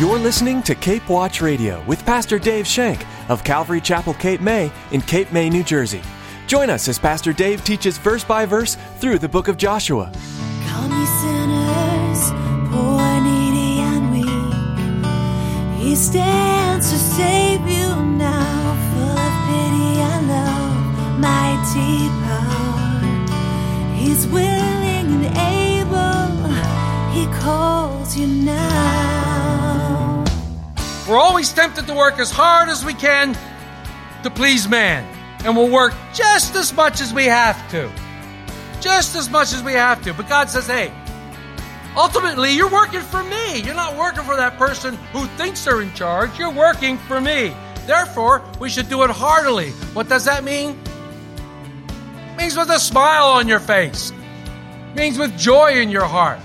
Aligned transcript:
You're 0.00 0.18
listening 0.18 0.62
to 0.62 0.74
Cape 0.74 1.06
Watch 1.10 1.42
Radio 1.42 1.84
with 1.84 2.06
Pastor 2.06 2.38
Dave 2.38 2.66
Shank 2.66 3.04
of 3.28 3.44
Calvary 3.44 3.82
Chapel, 3.82 4.14
Cape 4.14 4.40
May 4.40 4.72
in 4.92 5.02
Cape 5.02 5.30
May, 5.30 5.50
New 5.50 5.62
Jersey. 5.62 6.00
Join 6.46 6.70
us 6.70 6.88
as 6.88 6.98
Pastor 6.98 7.34
Dave 7.34 7.62
teaches 7.64 7.98
verse 7.98 8.24
by 8.24 8.46
verse 8.46 8.78
through 8.96 9.18
the 9.18 9.28
book 9.28 9.46
of 9.46 9.58
Joshua. 9.58 10.10
Come, 10.68 10.90
ye 10.90 11.04
sinners, 11.04 12.30
poor, 12.70 13.20
needy, 13.20 13.80
and 13.82 14.10
weak. 14.10 15.84
He 15.84 15.94
stands 15.94 16.90
to 16.90 16.96
save 16.96 17.60
you 17.68 17.94
now, 18.16 18.74
full 18.94 19.18
of 19.18 19.34
pity 19.48 20.00
and 20.00 20.28
love, 20.28 21.20
mighty 21.20 22.08
power. 22.24 23.04
He's 23.96 24.26
willing 24.28 25.12
and 25.12 25.26
able. 25.36 26.48
He 27.12 27.26
calls 27.38 28.16
you 28.16 28.26
now. 28.26 29.19
We're 31.10 31.18
always 31.18 31.52
tempted 31.52 31.88
to 31.88 31.94
work 31.94 32.20
as 32.20 32.30
hard 32.30 32.68
as 32.68 32.84
we 32.84 32.94
can 32.94 33.36
to 34.22 34.30
please 34.30 34.68
man. 34.68 35.04
And 35.44 35.56
we'll 35.56 35.68
work 35.68 35.92
just 36.14 36.54
as 36.54 36.72
much 36.72 37.00
as 37.00 37.12
we 37.12 37.24
have 37.24 37.68
to. 37.72 37.90
Just 38.80 39.16
as 39.16 39.28
much 39.28 39.52
as 39.52 39.60
we 39.60 39.72
have 39.72 40.00
to. 40.04 40.14
But 40.14 40.28
God 40.28 40.48
says, 40.48 40.68
hey, 40.68 40.92
ultimately, 41.96 42.52
you're 42.52 42.70
working 42.70 43.00
for 43.00 43.24
me. 43.24 43.60
You're 43.60 43.74
not 43.74 43.96
working 43.96 44.22
for 44.22 44.36
that 44.36 44.56
person 44.56 44.94
who 45.12 45.26
thinks 45.36 45.64
they're 45.64 45.82
in 45.82 45.92
charge. 45.94 46.38
You're 46.38 46.52
working 46.52 46.96
for 46.96 47.20
me. 47.20 47.56
Therefore, 47.86 48.44
we 48.60 48.70
should 48.70 48.88
do 48.88 49.02
it 49.02 49.10
heartily. 49.10 49.70
What 49.94 50.08
does 50.08 50.26
that 50.26 50.44
mean? 50.44 50.78
It 52.30 52.36
means 52.36 52.56
with 52.56 52.70
a 52.70 52.78
smile 52.78 53.30
on 53.30 53.48
your 53.48 53.58
face. 53.58 54.12
It 54.92 54.96
means 54.96 55.18
with 55.18 55.36
joy 55.36 55.72
in 55.80 55.88
your 55.88 56.04
heart. 56.04 56.38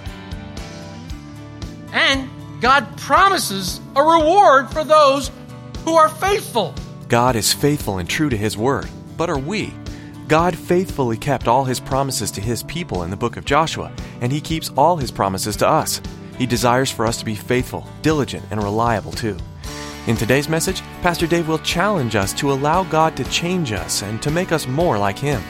And 1.94 2.31
God 2.62 2.98
promises 2.98 3.82
a 3.95 4.02
reward 4.02 4.72
for 4.72 4.84
those 4.84 5.30
who 5.84 5.95
are 5.95 6.09
faithful. 6.09 6.73
God 7.08 7.36
is 7.36 7.53
faithful 7.53 7.97
and 7.97 8.09
true 8.09 8.30
to 8.30 8.38
his 8.38 8.58
word, 8.58 8.89
but 9.17 9.30
are 9.30 9.38
we? 9.38 9.73
God 10.28 10.58
faithfully 10.58 11.17
kept 11.17 11.47
all 11.47 11.66
his 11.66 11.80
promises 11.80 12.31
to 12.31 12.42
his 12.42 12.64
people 12.64 13.03
in 13.03 13.12
the 13.12 13.17
book 13.17 13.38
of 13.38 13.45
Joshua, 13.45 13.92
and 14.22 14.31
he 14.31 14.42
keeps 14.42 14.72
all 14.75 14.97
his 14.97 15.12
promises 15.12 15.56
to 15.58 15.67
us. 15.67 16.02
He 16.38 16.45
desires 16.45 16.89
for 16.89 17.06
us 17.06 17.17
to 17.17 17.25
be 17.25 17.36
faithful, 17.36 17.88
diligent, 18.02 18.45
and 18.50 18.64
reliable 18.64 19.12
too. 19.12 19.38
In 20.08 20.16
today's 20.16 20.50
message, 20.50 20.81
Pastor 21.02 21.28
Dave 21.28 21.47
will 21.47 21.59
challenge 21.59 22.16
us 22.16 22.34
to 22.34 22.52
allow 22.52 22.84
God 22.84 23.16
to 23.17 23.23
change 23.25 23.72
us 23.72 24.02
and 24.02 24.22
to 24.22 24.31
make 24.31 24.52
us 24.52 24.67
more 24.67 24.97
like 24.97 25.19
him. 25.19 25.42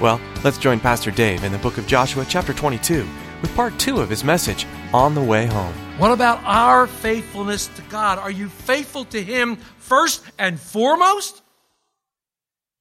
Well, 0.00 0.20
let's 0.42 0.58
join 0.58 0.80
Pastor 0.80 1.10
Dave 1.10 1.44
in 1.44 1.52
the 1.52 1.58
book 1.58 1.78
of 1.78 1.86
Joshua, 1.86 2.26
chapter 2.28 2.52
22, 2.52 3.06
with 3.40 3.54
part 3.54 3.78
2 3.78 4.00
of 4.00 4.08
his 4.08 4.24
message, 4.24 4.66
On 4.92 5.14
the 5.14 5.22
Way 5.22 5.46
Home. 5.46 5.74
What 5.98 6.10
about 6.10 6.42
our 6.44 6.86
faithfulness 6.86 7.68
to 7.68 7.82
God? 7.82 8.18
Are 8.18 8.30
you 8.30 8.50
faithful 8.50 9.06
to 9.06 9.22
Him 9.22 9.56
first 9.78 10.22
and 10.38 10.60
foremost? 10.60 11.40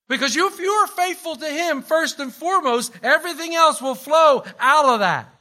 Because 0.09 0.35
if 0.35 0.59
you 0.59 0.69
are 0.69 0.87
faithful 0.87 1.37
to 1.37 1.47
Him 1.47 1.81
first 1.81 2.19
and 2.19 2.33
foremost, 2.33 2.91
everything 3.01 3.55
else 3.55 3.81
will 3.81 3.95
flow 3.95 4.43
out 4.59 4.85
of 4.85 4.99
that. 4.99 5.33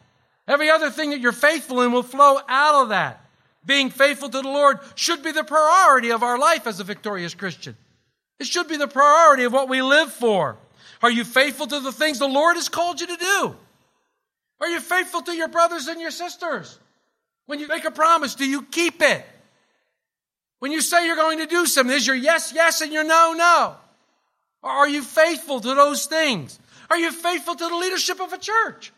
Every 0.47 0.71
other 0.71 0.91
thing 0.91 1.11
that 1.11 1.21
you're 1.21 1.33
faithful 1.33 1.81
in 1.81 1.91
will 1.91 2.05
flow 2.05 2.39
out 2.49 2.83
of 2.83 2.89
that. 2.91 3.25
Being 3.67 3.91
faithful 3.91 4.29
to 4.29 4.43
the 4.43 4.49
Lord 4.49 4.79
should 4.95 5.25
be 5.25 5.33
the 5.33 5.43
priority 5.43 6.13
of 6.13 6.23
our 6.23 6.39
life 6.39 6.69
as 6.69 6.79
a 6.79 6.85
victorious 6.85 7.35
Christian. 7.35 7.77
It 8.39 8.47
should 8.47 8.69
be 8.69 8.77
the 8.77 8.87
priority 8.87 9.45
of 9.45 9.53
what 9.53 9.69
we 9.69 9.83
live 9.83 10.13
for. 10.13 10.59
Are 11.03 11.11
you 11.11 11.25
faithful 11.25 11.67
to 11.67 11.81
the 11.81 11.93
things 11.93 12.21
the 12.21 12.29
Lord 12.29 12.55
has 12.55 12.69
called 12.69 13.01
you 13.01 13.09
to 13.09 13.17
do? 13.17 13.57
Are 14.61 14.69
you 14.69 14.81
faithful 14.81 15.23
to 15.23 15.33
your 15.33 15.49
brothers 15.49 15.89
and 15.89 16.01
your 16.01 16.11
sisters? 16.11 16.79
When 17.47 17.59
you 17.59 17.69
make 17.69 17.85
a 17.85 17.91
promise, 17.91 18.35
do 18.35 18.49
you 18.49 18.63
keep 18.63 19.03
it? 19.03 19.25
When 20.61 20.73
you 20.73 20.81
say 20.81 21.07
you're 21.07 21.17
going 21.17 21.39
to 21.39 21.47
do 21.47 21.67
something, 21.67 21.95
is 21.95 22.07
your 22.07 22.17
yes, 22.17 22.53
yes, 22.55 22.81
and 22.81 22.93
your 22.93 23.05
no, 23.05 23.35
no? 23.37 23.77
Or 24.63 24.71
are 24.71 24.89
you 24.89 25.03
faithful 25.03 25.61
to 25.61 25.75
those 25.75 26.07
things? 26.07 26.59
Are 26.89 26.97
you 26.97 27.13
faithful 27.13 27.55
to 27.55 27.69
the 27.69 27.77
leadership 27.77 28.21
of 28.21 28.33
a 28.33 28.39
church? 28.39 28.93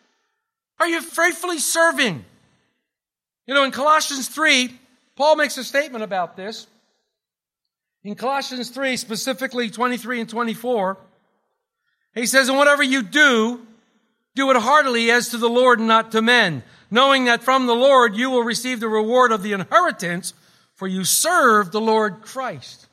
Are 0.79 0.87
you 0.87 1.01
faithfully 1.01 1.59
serving? 1.59 2.25
You 3.47 3.55
know, 3.55 3.65
in 3.65 3.71
Colossians 3.71 4.29
3, 4.29 4.71
Paul 5.17 5.37
makes 5.37 5.57
a 5.57 5.65
statement 5.65 6.05
about 6.05 6.37
this. 6.37 6.67
In 8.05 8.15
Colossians 8.15 8.71
3, 8.71 8.97
specifically 8.97 9.71
23 9.71 10.21
and 10.21 10.29
24, 10.29 10.99
he 12.15 12.27
says, 12.27 12.49
And 12.49 12.59
whatever 12.59 12.83
you 12.83 13.03
do, 13.03 13.67
do 14.37 14.51
it 14.51 14.57
heartily 14.57 15.11
as 15.11 15.31
to 15.31 15.39
the 15.39 15.49
Lord 15.49 15.81
and 15.81 15.89
not 15.89 16.13
to 16.13 16.23
men, 16.23 16.63
knowing 16.91 17.25
that 17.25 17.43
from 17.43 17.67
the 17.67 17.75
Lord 17.75 18.15
you 18.15 18.31
will 18.31 18.45
receive 18.45 18.79
the 18.79 18.89
reward 18.89 19.33
of 19.33 19.43
the 19.43 19.53
inheritance, 19.53 20.35
for 20.75 20.87
you 20.87 21.03
serve 21.05 21.73
the 21.73 21.81
Lord 21.81 22.23
Christ. 22.23 22.87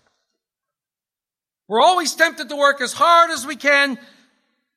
We're 1.68 1.82
always 1.82 2.16
tempted 2.16 2.50
to 2.50 2.56
work 2.56 2.82
as 2.82 2.94
hard 2.94 3.30
as 3.30 3.46
we 3.46 3.56
can 3.56 4.00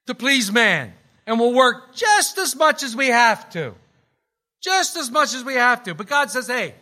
to 0.07 0.15
please 0.15 0.53
man, 0.53 0.93
and 1.27 1.39
we'll 1.41 1.55
work 1.55 1.95
just 1.95 2.37
as 2.37 2.55
much 2.55 2.83
as 2.83 2.95
we 2.95 3.07
have 3.07 3.49
to. 3.51 3.75
Just 4.61 4.97
as 4.97 5.11
much 5.11 5.35
as 5.35 5.45
we 5.45 5.55
have 5.55 5.85
to. 5.85 5.95
But 5.95 6.09
God 6.09 6.31
says, 6.31 6.49
hey, 6.49 6.75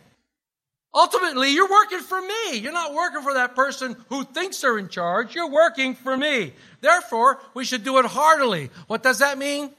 ultimately, 0.95 1.51
you're 1.53 1.69
working 1.69 1.99
for 1.99 2.19
me. 2.19 2.57
You're 2.57 2.71
not 2.71 2.93
working 2.93 3.21
for 3.21 3.33
that 3.35 3.55
person 3.55 3.95
who 4.09 4.23
thinks 4.23 4.61
they're 4.61 4.77
in 4.77 4.87
charge. 4.87 5.35
You're 5.35 5.51
working 5.51 5.93
for 5.93 6.15
me. 6.15 6.53
Therefore, 6.81 7.39
we 7.53 7.65
should 7.65 7.83
do 7.83 7.99
it 7.99 8.05
heartily. 8.05 8.71
What 8.87 9.03
does 9.03 9.19
that 9.19 9.37
mean? 9.37 9.65
It 9.65 9.73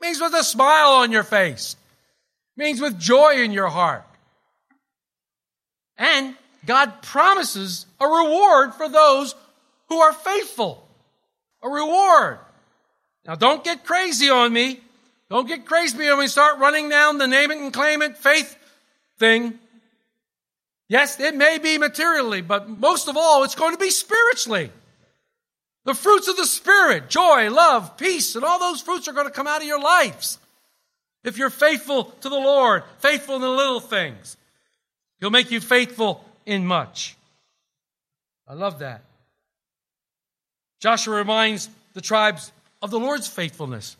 means 0.00 0.20
with 0.20 0.34
a 0.34 0.44
smile 0.44 0.92
on 0.92 1.10
your 1.10 1.24
face. 1.24 1.76
It 2.56 2.62
means 2.62 2.80
with 2.80 2.98
joy 2.98 3.42
in 3.42 3.52
your 3.52 3.68
heart. 3.68 4.04
And 5.98 6.34
God 6.64 7.02
promises 7.02 7.86
a 8.00 8.06
reward 8.06 8.74
for 8.74 8.88
those 8.88 9.34
who 9.88 9.98
are 9.98 10.12
faithful. 10.12 10.86
A 11.62 11.68
reward. 11.68 12.38
Now 13.26 13.34
don't 13.34 13.64
get 13.64 13.84
crazy 13.84 14.30
on 14.30 14.52
me. 14.52 14.80
Don't 15.28 15.48
get 15.48 15.66
crazy 15.66 16.08
on 16.08 16.20
me. 16.20 16.28
Start 16.28 16.58
running 16.58 16.88
down 16.88 17.18
the 17.18 17.26
name 17.26 17.50
it 17.50 17.58
and 17.58 17.72
claim 17.72 18.02
it 18.02 18.16
faith 18.16 18.56
thing. 19.18 19.58
Yes, 20.88 21.18
it 21.18 21.34
may 21.34 21.58
be 21.58 21.78
materially, 21.78 22.42
but 22.42 22.68
most 22.68 23.08
of 23.08 23.16
all, 23.16 23.42
it's 23.42 23.54
going 23.54 23.72
to 23.72 23.78
be 23.78 23.90
spiritually. 23.90 24.70
The 25.84 25.94
fruits 25.94 26.28
of 26.28 26.36
the 26.36 26.46
Spirit, 26.46 27.08
joy, 27.08 27.50
love, 27.50 27.96
peace, 27.96 28.34
and 28.34 28.44
all 28.44 28.58
those 28.58 28.80
fruits 28.80 29.08
are 29.08 29.12
going 29.12 29.26
to 29.26 29.32
come 29.32 29.46
out 29.46 29.60
of 29.62 29.66
your 29.66 29.80
lives. 29.80 30.38
If 31.24 31.38
you're 31.38 31.50
faithful 31.50 32.04
to 32.04 32.28
the 32.28 32.36
Lord, 32.36 32.84
faithful 32.98 33.36
in 33.36 33.40
the 33.40 33.48
little 33.48 33.80
things, 33.80 34.36
He'll 35.20 35.30
make 35.30 35.50
you 35.50 35.60
faithful 35.60 36.24
in 36.44 36.66
much. 36.66 37.16
I 38.46 38.54
love 38.54 38.80
that. 38.80 39.02
Joshua 40.80 41.16
reminds 41.16 41.68
the 41.94 42.00
tribes 42.00 42.52
of 42.82 42.90
the 42.90 43.00
Lord's 43.00 43.26
faithfulness. 43.26 43.96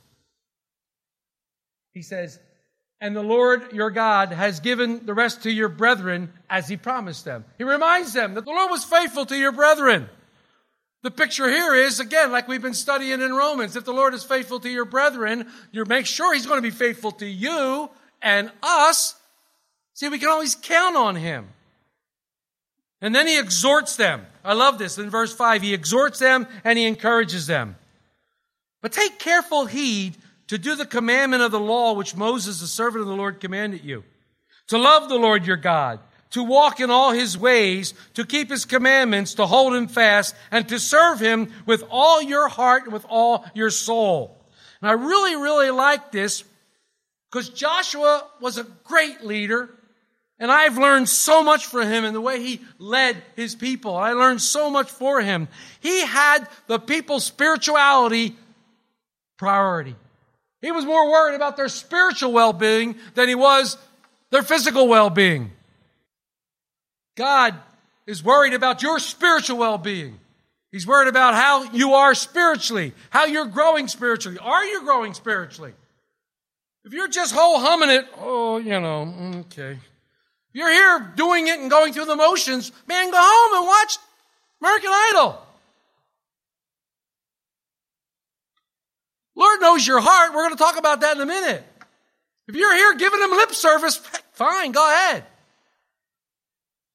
He 1.95 2.03
says, 2.03 2.39
And 3.01 3.15
the 3.15 3.23
Lord 3.23 3.73
your 3.73 3.91
God 3.91 4.33
has 4.33 4.61
given 4.61 5.05
the 5.05 5.13
rest 5.13 5.43
to 5.43 5.51
your 5.51 5.69
brethren 5.69 6.33
as 6.49 6.67
he 6.69 6.77
promised 6.77 7.25
them. 7.25 7.45
He 7.59 7.65
reminds 7.65 8.13
them 8.13 8.35
that 8.35 8.45
the 8.45 8.51
Lord 8.51 8.71
was 8.71 8.85
faithful 8.85 9.27
to 9.27 9.37
your 9.37 9.53
brethren. 9.53 10.09
The 11.03 11.11
picture 11.11 11.49
here 11.49 11.75
is, 11.75 12.01
again, 12.01 12.33
like 12.33 12.49
we've 12.49 12.63
been 12.63 12.75
studying 12.75 13.21
in 13.21 13.35
Romans, 13.35 13.77
if 13.77 13.85
the 13.85 13.93
Lord 13.93 14.15
is 14.15 14.25
faithful 14.25 14.61
to 14.61 14.69
your 14.69 14.87
brethren, 14.87 15.47
you 15.71 15.85
make 15.85 16.07
sure 16.07 16.35
he's 16.35 16.47
going 16.47 16.59
to 16.59 16.63
be 16.63 16.71
faithful 16.71 17.13
to 17.13 17.27
you 17.27 17.91
and 18.23 18.51
us. 18.63 19.15
See, 19.95 20.09
we 20.09 20.19
can 20.19 20.31
always 20.31 20.55
count 20.55 20.97
on 20.97 21.17
him. 21.17 21.49
And 23.01 23.15
then 23.15 23.27
he 23.27 23.39
exhorts 23.39 23.97
them. 23.97 24.25
I 24.43 24.55
love 24.55 24.79
this. 24.79 24.99
In 24.99 25.11
verse 25.11 25.35
5, 25.35 25.63
he 25.63 25.75
exhorts 25.75 26.19
them 26.19 26.47
and 26.65 26.79
he 26.79 26.87
encourages 26.87 27.47
them. 27.47 27.77
But 28.81 28.93
take 28.93 29.19
careful 29.19 29.67
heed 29.67 30.17
to 30.49 30.59
do 30.59 30.77
the 30.77 30.87
commandment 30.87 31.43
of 31.43 31.51
the 31.51 31.61
law 31.61 31.93
which 31.95 32.17
Moses, 32.17 32.61
the 32.61 32.67
servant 32.67 33.03
of 33.03 33.09
the 33.09 33.17
Lord, 33.17 33.41
commanded 33.41 33.85
you. 33.85 34.05
To 34.69 34.79
love 34.79 35.09
the 35.09 35.17
Lord 35.17 35.47
your 35.47 35.57
God, 35.57 36.01
to 36.31 36.43
walk 36.43 36.81
in 36.81 36.91
all 36.91 37.13
his 37.13 37.39
ways, 37.39 37.95
to 38.15 38.25
keep 38.25 38.51
his 38.51 38.65
commandments, 38.65 39.35
to 39.35 39.47
hold 39.47 39.75
him 39.75 39.89
fast, 39.89 40.35
and 40.51 40.69
to 40.69 40.79
serve 40.79 41.21
him 41.21 41.53
with 41.67 41.85
all 41.91 42.21
your 42.21 42.49
heart 42.49 42.85
and 42.85 42.93
with 42.93 43.07
all 43.09 43.45
your 43.55 43.71
soul. 43.71 44.45
And 44.81 44.91
I 44.91 44.95
really, 44.95 45.37
really 45.37 45.71
like 45.71 46.13
this 46.13 46.45
because 47.31 47.49
Joshua 47.49 48.27
was 48.41 48.59
a 48.59 48.65
great 48.85 49.25
leader. 49.25 49.71
And 50.39 50.53
I've 50.53 50.77
learned 50.77 51.09
so 51.09 51.43
much 51.43 51.65
from 51.67 51.89
him 51.89 52.05
in 52.05 52.13
the 52.13 52.21
way 52.21 52.43
he 52.43 52.61
led 52.79 53.17
his 53.37 53.55
people. 53.55 53.97
I 53.97 54.13
learned 54.13 54.43
so 54.43 54.69
much 54.69 54.91
for 54.91 55.23
him. 55.23 55.49
He 55.81 56.05
had 56.05 56.47
the 56.67 56.79
people's 56.79 57.25
spirituality 57.25 58.37
priority. 59.39 59.97
He 60.61 60.73
was 60.73 60.85
more 60.85 61.11
worried 61.11 61.37
about 61.37 61.57
their 61.57 61.69
spiritual 61.69 62.33
well-being 62.33 62.97
than 63.15 63.29
he 63.29 63.35
was 63.35 63.77
their 64.31 64.43
physical 64.43 64.89
well-being. 64.89 65.53
God 67.17 67.55
is 68.07 68.23
worried 68.23 68.55
about 68.55 68.83
your 68.83 68.99
spiritual 68.99 69.59
well-being. 69.59 70.19
He's 70.73 70.87
worried 70.87 71.09
about 71.09 71.35
how 71.35 71.63
you 71.73 71.95
are 71.95 72.15
spiritually, 72.15 72.93
how 73.11 73.25
you're 73.25 73.47
growing 73.47 73.89
spiritually. 73.89 74.39
Are 74.39 74.65
you 74.65 74.83
growing 74.85 75.15
spiritually? 75.15 75.73
If 76.85 76.93
you're 76.93 77.09
just 77.09 77.35
whole 77.35 77.59
humming 77.59 77.91
it, 77.91 78.07
oh, 78.19 78.59
you 78.59 78.79
know, 78.79 79.13
mm, 79.19 79.41
okay. 79.47 79.79
you're 80.53 80.71
here 80.71 81.13
doing 81.17 81.49
it 81.49 81.59
and 81.59 81.71
going 81.71 81.93
through 81.93 82.05
the 82.05 82.17
motions, 82.17 82.73
man, 82.87 83.11
go 83.11 83.17
home 83.19 83.59
and 83.59 83.67
watch 83.67 83.99
American 84.61 84.91
Idol. 84.93 85.46
Lord 89.37 89.61
knows 89.61 89.87
your 89.87 90.01
heart. 90.01 90.33
We're 90.35 90.45
going 90.49 90.57
to 90.57 90.63
talk 90.63 90.79
about 90.79 91.03
that 91.03 91.17
in 91.17 91.23
a 91.23 91.27
minute. 91.27 91.63
If 92.49 92.57
you're 92.57 92.75
here 92.75 92.95
giving 92.97 93.21
him 93.21 93.31
lip 93.31 93.53
service, 93.53 93.97
fine, 94.33 94.73
go 94.73 94.87
ahead. 94.87 95.25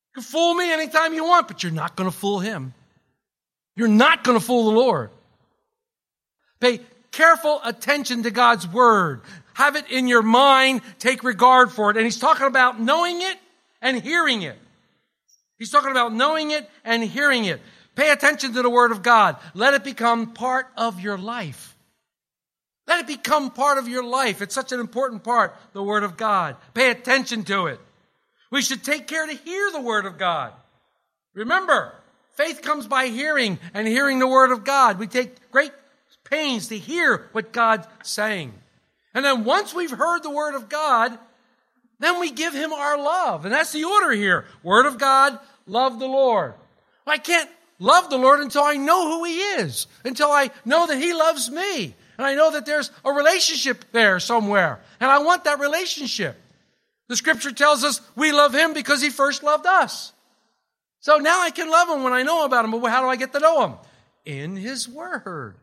You 0.10 0.22
can 0.22 0.24
fool 0.24 0.54
me 0.56 0.72
anytime 0.72 1.14
you 1.14 1.24
want, 1.24 1.48
but 1.48 1.64
you're 1.64 1.72
not 1.72 1.96
going 1.96 2.10
to 2.10 2.16
fool 2.16 2.40
him. 2.40 2.74
You're 3.76 3.88
not 3.88 4.24
going 4.24 4.38
to 4.38 4.44
fool 4.44 4.72
the 4.72 4.78
Lord. 4.78 5.10
Pay 6.60 6.82
careful 7.12 7.62
attention 7.64 8.24
to 8.24 8.32
God's 8.32 8.68
word. 8.68 9.22
Have 9.54 9.76
it 9.76 9.90
in 9.90 10.08
your 10.08 10.22
mind. 10.22 10.82
Take 11.00 11.24
regard 11.24 11.72
for 11.72 11.92
it. 11.92 11.98
And 11.98 12.06
he's 12.06 12.20
talking 12.20 12.48
about 12.48 12.80
knowing 12.80 13.22
it 13.22 13.38
and 13.82 14.02
hearing 14.02 14.42
it. 14.42 14.58
He's 15.58 15.70
talking 15.70 15.92
about 15.92 16.14
knowing 16.14 16.52
it 16.52 16.68
and 16.84 17.04
hearing 17.04 17.46
it. 17.46 17.62
Pay 17.96 18.10
attention 18.12 18.54
to 18.54 18.62
the 18.62 18.70
word 18.70 18.92
of 18.92 19.04
God. 19.04 19.38
Let 19.54 19.74
it 19.74 19.84
become 19.84 20.34
part 20.34 20.68
of 20.76 21.00
your 21.00 21.18
life. 21.18 21.71
Let 22.88 23.00
it 23.02 23.08
become 23.08 23.52
part 23.52 23.78
of 23.78 23.88
your 23.88 24.04
life. 24.04 24.42
It's 24.42 24.56
such 24.56 24.72
an 24.72 24.80
important 24.80 25.24
part, 25.24 25.56
the 25.74 25.84
word 25.84 26.04
of 26.04 26.18
God. 26.18 26.56
Pay 26.74 26.90
attention 26.92 27.44
to 27.46 27.68
it. 27.68 27.80
We 28.50 28.62
should 28.62 28.84
take 28.84 29.08
care 29.08 29.26
to 29.26 29.34
hear 29.34 29.72
the 29.72 29.82
word 29.82 30.06
of 30.06 30.18
God. 30.18 30.54
Remember, 31.34 31.94
faith 32.34 32.62
comes 32.62 32.88
by 32.88 33.08
hearing 33.08 33.60
and 33.74 33.88
hearing 33.88 34.20
the 34.20 34.28
word 34.28 34.52
of 34.52 34.64
God. 34.64 35.00
We 35.00 35.08
take 35.08 35.52
great 35.52 35.72
pains 36.26 36.68
to 36.68 36.78
hear 36.78 37.30
what 37.32 37.52
God's 37.52 37.88
saying. 38.04 38.54
And 39.14 39.24
then 39.24 39.44
once 39.44 39.74
we've 39.74 39.92
heard 39.92 40.24
the 40.24 40.30
word 40.30 40.56
of 40.56 40.70
God, 40.70 41.18
then 42.00 42.20
we 42.20 42.32
give 42.32 42.54
him 42.54 42.74
our 42.74 42.98
love. 42.98 43.46
And 43.46 43.54
that's 43.54 43.74
the 43.74 43.84
order 43.84 44.12
here. 44.12 44.46
Word 44.64 44.86
of 44.86 44.98
God, 44.98 45.38
love 45.68 46.00
the 46.00 46.08
Lord. 46.08 46.56
I 47.06 47.18
can't 47.18 47.50
love 47.80 48.10
the 48.10 48.18
Lord 48.18 48.40
until 48.40 48.64
I 48.64 48.76
know 48.76 49.12
who 49.12 49.26
he 49.26 49.38
is, 49.38 49.88
until 50.04 50.32
I 50.32 50.52
know 50.66 50.88
that 50.88 50.98
he 50.98 51.14
loves 51.14 51.50
me. 51.50 51.96
And 52.18 52.26
I 52.28 52.36
know 52.36 52.52
that 52.52 52.66
there's 52.66 52.92
a 53.04 53.12
relationship 53.12 53.86
there 53.92 54.20
somewhere. 54.20 54.80
And 55.00 55.10
I 55.10 55.20
want 55.20 55.46
that 55.46 55.60
relationship. 55.60 56.38
The 57.08 57.16
scripture 57.16 57.52
tells 57.52 57.84
us 57.84 58.02
we 58.16 58.32
love 58.32 58.54
him 58.54 58.74
because 58.74 59.02
he 59.02 59.10
first 59.10 59.44
loved 59.44 59.66
us. 59.66 60.14
So 61.02 61.18
now 61.18 61.42
I 61.42 61.50
can 61.50 61.70
love 61.70 61.90
him 61.90 62.04
when 62.04 62.14
I 62.14 62.24
know 62.24 62.46
about 62.46 62.64
him. 62.64 62.72
But 62.72 62.90
how 62.90 63.02
do 63.02 63.08
I 63.08 63.16
get 63.16 63.34
to 63.34 63.40
know 63.40 63.66
him? 63.66 63.74
In 64.26 64.56
his 64.56 64.88
word. 64.88 65.56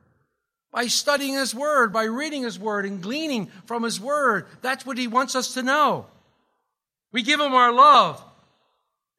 By 0.72 0.88
studying 0.88 1.34
his 1.34 1.54
word, 1.54 1.92
by 1.92 2.04
reading 2.04 2.42
his 2.42 2.58
word 2.58 2.84
and 2.84 3.00
gleaning 3.00 3.46
from 3.64 3.82
his 3.82 4.00
word. 4.00 4.46
That's 4.60 4.84
what 4.84 4.98
he 4.98 5.06
wants 5.06 5.34
us 5.34 5.54
to 5.54 5.62
know. 5.62 6.06
We 7.12 7.22
give 7.22 7.40
him 7.40 7.54
our 7.54 7.72
love. 7.72 8.22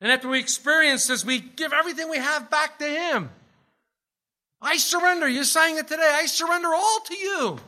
And 0.01 0.11
after 0.11 0.29
we 0.29 0.39
experience 0.39 1.07
this, 1.07 1.25
we 1.25 1.39
give 1.39 1.73
everything 1.73 2.09
we 2.09 2.17
have 2.17 2.49
back 2.49 2.79
to 2.79 2.85
him. 2.85 3.29
I 4.61 4.77
surrender. 4.77 5.27
You 5.27 5.44
sang 5.44 5.77
it 5.77 5.88
today. 5.88 6.11
I 6.13 6.25
surrender 6.25 6.69
all 6.73 7.00
to 7.06 7.17
you. 7.17 7.59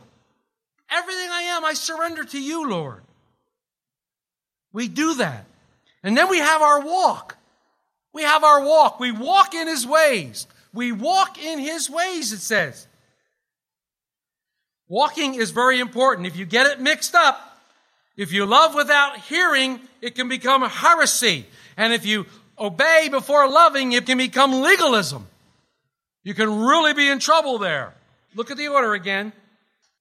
Everything 0.90 1.28
I 1.30 1.42
am, 1.42 1.64
I 1.64 1.72
surrender 1.72 2.24
to 2.24 2.40
you, 2.40 2.68
Lord. 2.68 3.02
We 4.72 4.88
do 4.88 5.14
that. 5.14 5.46
And 6.02 6.16
then 6.16 6.28
we 6.28 6.38
have 6.38 6.60
our 6.60 6.80
walk. 6.80 7.36
We 8.12 8.22
have 8.22 8.44
our 8.44 8.62
walk. 8.62 9.00
We 9.00 9.10
walk 9.12 9.54
in 9.54 9.68
His 9.68 9.86
ways. 9.86 10.46
We 10.74 10.92
walk 10.92 11.42
in 11.42 11.58
His 11.58 11.88
ways, 11.88 12.32
it 12.32 12.40
says. 12.40 12.86
Walking 14.88 15.34
is 15.34 15.50
very 15.50 15.80
important. 15.80 16.26
If 16.26 16.36
you 16.36 16.44
get 16.44 16.66
it 16.66 16.80
mixed 16.80 17.14
up, 17.14 17.58
if 18.16 18.32
you 18.32 18.44
love 18.44 18.74
without 18.74 19.16
hearing, 19.20 19.80
it 20.02 20.14
can 20.14 20.28
become 20.28 20.62
a 20.62 20.68
heresy. 20.68 21.46
And 21.78 21.94
if 21.94 22.04
you 22.04 22.26
obey 22.58 23.08
before 23.10 23.48
loving, 23.48 23.92
it 23.92 24.04
can 24.04 24.18
become 24.18 24.60
legalism. 24.60 25.26
You 26.24 26.34
can 26.34 26.60
really 26.60 26.94
be 26.94 27.08
in 27.08 27.18
trouble 27.18 27.58
there. 27.58 27.94
Look 28.34 28.50
at 28.50 28.56
the 28.56 28.68
order 28.68 28.94
again. 28.94 29.32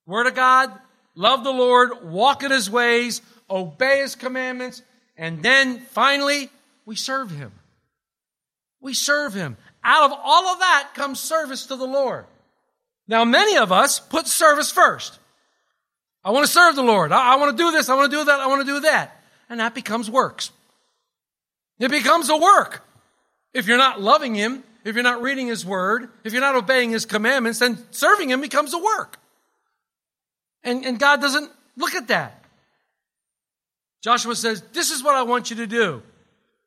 Word 0.05 0.27
of 0.27 0.35
God, 0.35 0.71
love 1.15 1.43
the 1.43 1.51
Lord, 1.51 2.03
walk 2.03 2.43
in 2.43 2.51
His 2.51 2.69
ways, 2.69 3.21
obey 3.51 3.99
his 3.99 4.15
commandments, 4.15 4.81
and 5.17 5.43
then 5.43 5.79
finally, 5.79 6.49
we 6.85 6.95
serve 6.95 7.29
him. 7.29 7.51
We 8.79 8.93
serve 8.93 9.33
him. 9.33 9.57
Out 9.83 10.11
of 10.11 10.17
all 10.23 10.47
of 10.47 10.59
that 10.59 10.91
comes 10.95 11.19
service 11.19 11.67
to 11.67 11.75
the 11.75 11.85
Lord. 11.85 12.25
Now, 13.07 13.25
many 13.25 13.57
of 13.57 13.71
us 13.71 13.99
put 13.99 14.27
service 14.27 14.71
first. 14.71 15.19
I 16.23 16.31
want 16.31 16.45
to 16.45 16.51
serve 16.51 16.75
the 16.75 16.83
Lord. 16.83 17.11
I, 17.11 17.35
want 17.35 17.55
to 17.55 17.63
do 17.63 17.71
this. 17.71 17.89
I 17.89 17.95
want 17.95 18.11
to 18.11 18.17
do 18.17 18.23
that. 18.25 18.39
I 18.39 18.47
want 18.47 18.65
to 18.65 18.73
do 18.73 18.79
that. 18.81 19.21
And 19.49 19.59
that 19.59 19.75
becomes 19.75 20.09
works. 20.09 20.51
It 21.79 21.91
becomes 21.91 22.29
a 22.29 22.37
work. 22.37 22.83
If 23.53 23.67
you're 23.67 23.77
not 23.77 23.99
loving 23.99 24.33
Him, 24.33 24.63
if 24.83 24.95
you're 24.95 25.03
not 25.03 25.21
reading 25.21 25.47
His 25.47 25.65
Word, 25.65 26.09
if 26.23 26.33
you're 26.33 26.41
not 26.41 26.55
obeying 26.55 26.91
His 26.91 27.05
commandments, 27.05 27.59
then 27.59 27.77
serving 27.91 28.29
Him 28.29 28.41
becomes 28.41 28.73
a 28.73 28.79
work. 28.79 29.17
And, 30.63 30.85
and 30.85 30.99
God 30.99 31.21
doesn't 31.21 31.51
look 31.75 31.95
at 31.95 32.09
that. 32.09 32.43
Joshua 34.01 34.35
says, 34.35 34.63
This 34.73 34.91
is 34.91 35.03
what 35.03 35.15
I 35.15 35.23
want 35.23 35.49
you 35.49 35.57
to 35.57 35.67
do. 35.67 36.01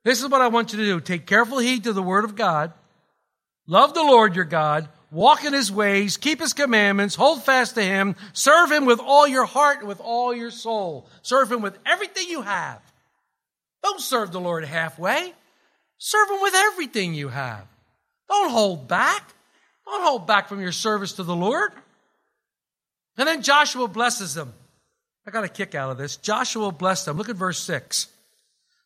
This 0.04 0.22
is 0.22 0.28
what 0.28 0.42
I 0.42 0.48
want 0.48 0.72
you 0.72 0.78
to 0.78 0.84
do. 0.84 1.00
Take 1.00 1.26
careful 1.26 1.58
heed 1.58 1.84
to 1.84 1.92
the 1.92 2.02
word 2.02 2.24
of 2.24 2.36
God. 2.36 2.72
Love 3.66 3.94
the 3.94 4.02
Lord 4.02 4.36
your 4.36 4.44
God. 4.44 4.88
Walk 5.10 5.44
in 5.44 5.52
his 5.52 5.72
ways. 5.72 6.16
Keep 6.16 6.40
his 6.40 6.52
commandments. 6.52 7.14
Hold 7.14 7.42
fast 7.42 7.76
to 7.76 7.82
him. 7.82 8.16
Serve 8.32 8.70
him 8.70 8.84
with 8.84 9.00
all 9.00 9.26
your 9.26 9.46
heart 9.46 9.78
and 9.78 9.88
with 9.88 10.00
all 10.00 10.34
your 10.34 10.50
soul. 10.50 11.08
Serve 11.22 11.50
him 11.50 11.62
with 11.62 11.78
everything 11.86 12.28
you 12.28 12.42
have. 12.42 12.82
Don't 13.82 14.00
serve 14.00 14.32
the 14.32 14.40
Lord 14.40 14.64
halfway. 14.64 15.32
Serve 15.98 16.30
him 16.30 16.42
with 16.42 16.54
everything 16.54 17.14
you 17.14 17.28
have. 17.28 17.66
Don't 18.28 18.50
hold 18.50 18.88
back. 18.88 19.32
Don't 19.84 20.02
hold 20.02 20.26
back 20.26 20.48
from 20.48 20.60
your 20.60 20.72
service 20.72 21.12
to 21.14 21.22
the 21.22 21.36
Lord. 21.36 21.72
And 23.16 23.28
then 23.28 23.42
Joshua 23.42 23.86
blesses 23.88 24.34
them. 24.34 24.52
I 25.26 25.30
got 25.30 25.44
a 25.44 25.48
kick 25.48 25.74
out 25.74 25.90
of 25.90 25.98
this. 25.98 26.16
Joshua 26.16 26.72
blessed 26.72 27.06
them. 27.06 27.16
Look 27.16 27.28
at 27.28 27.36
verse 27.36 27.60
6. 27.60 28.08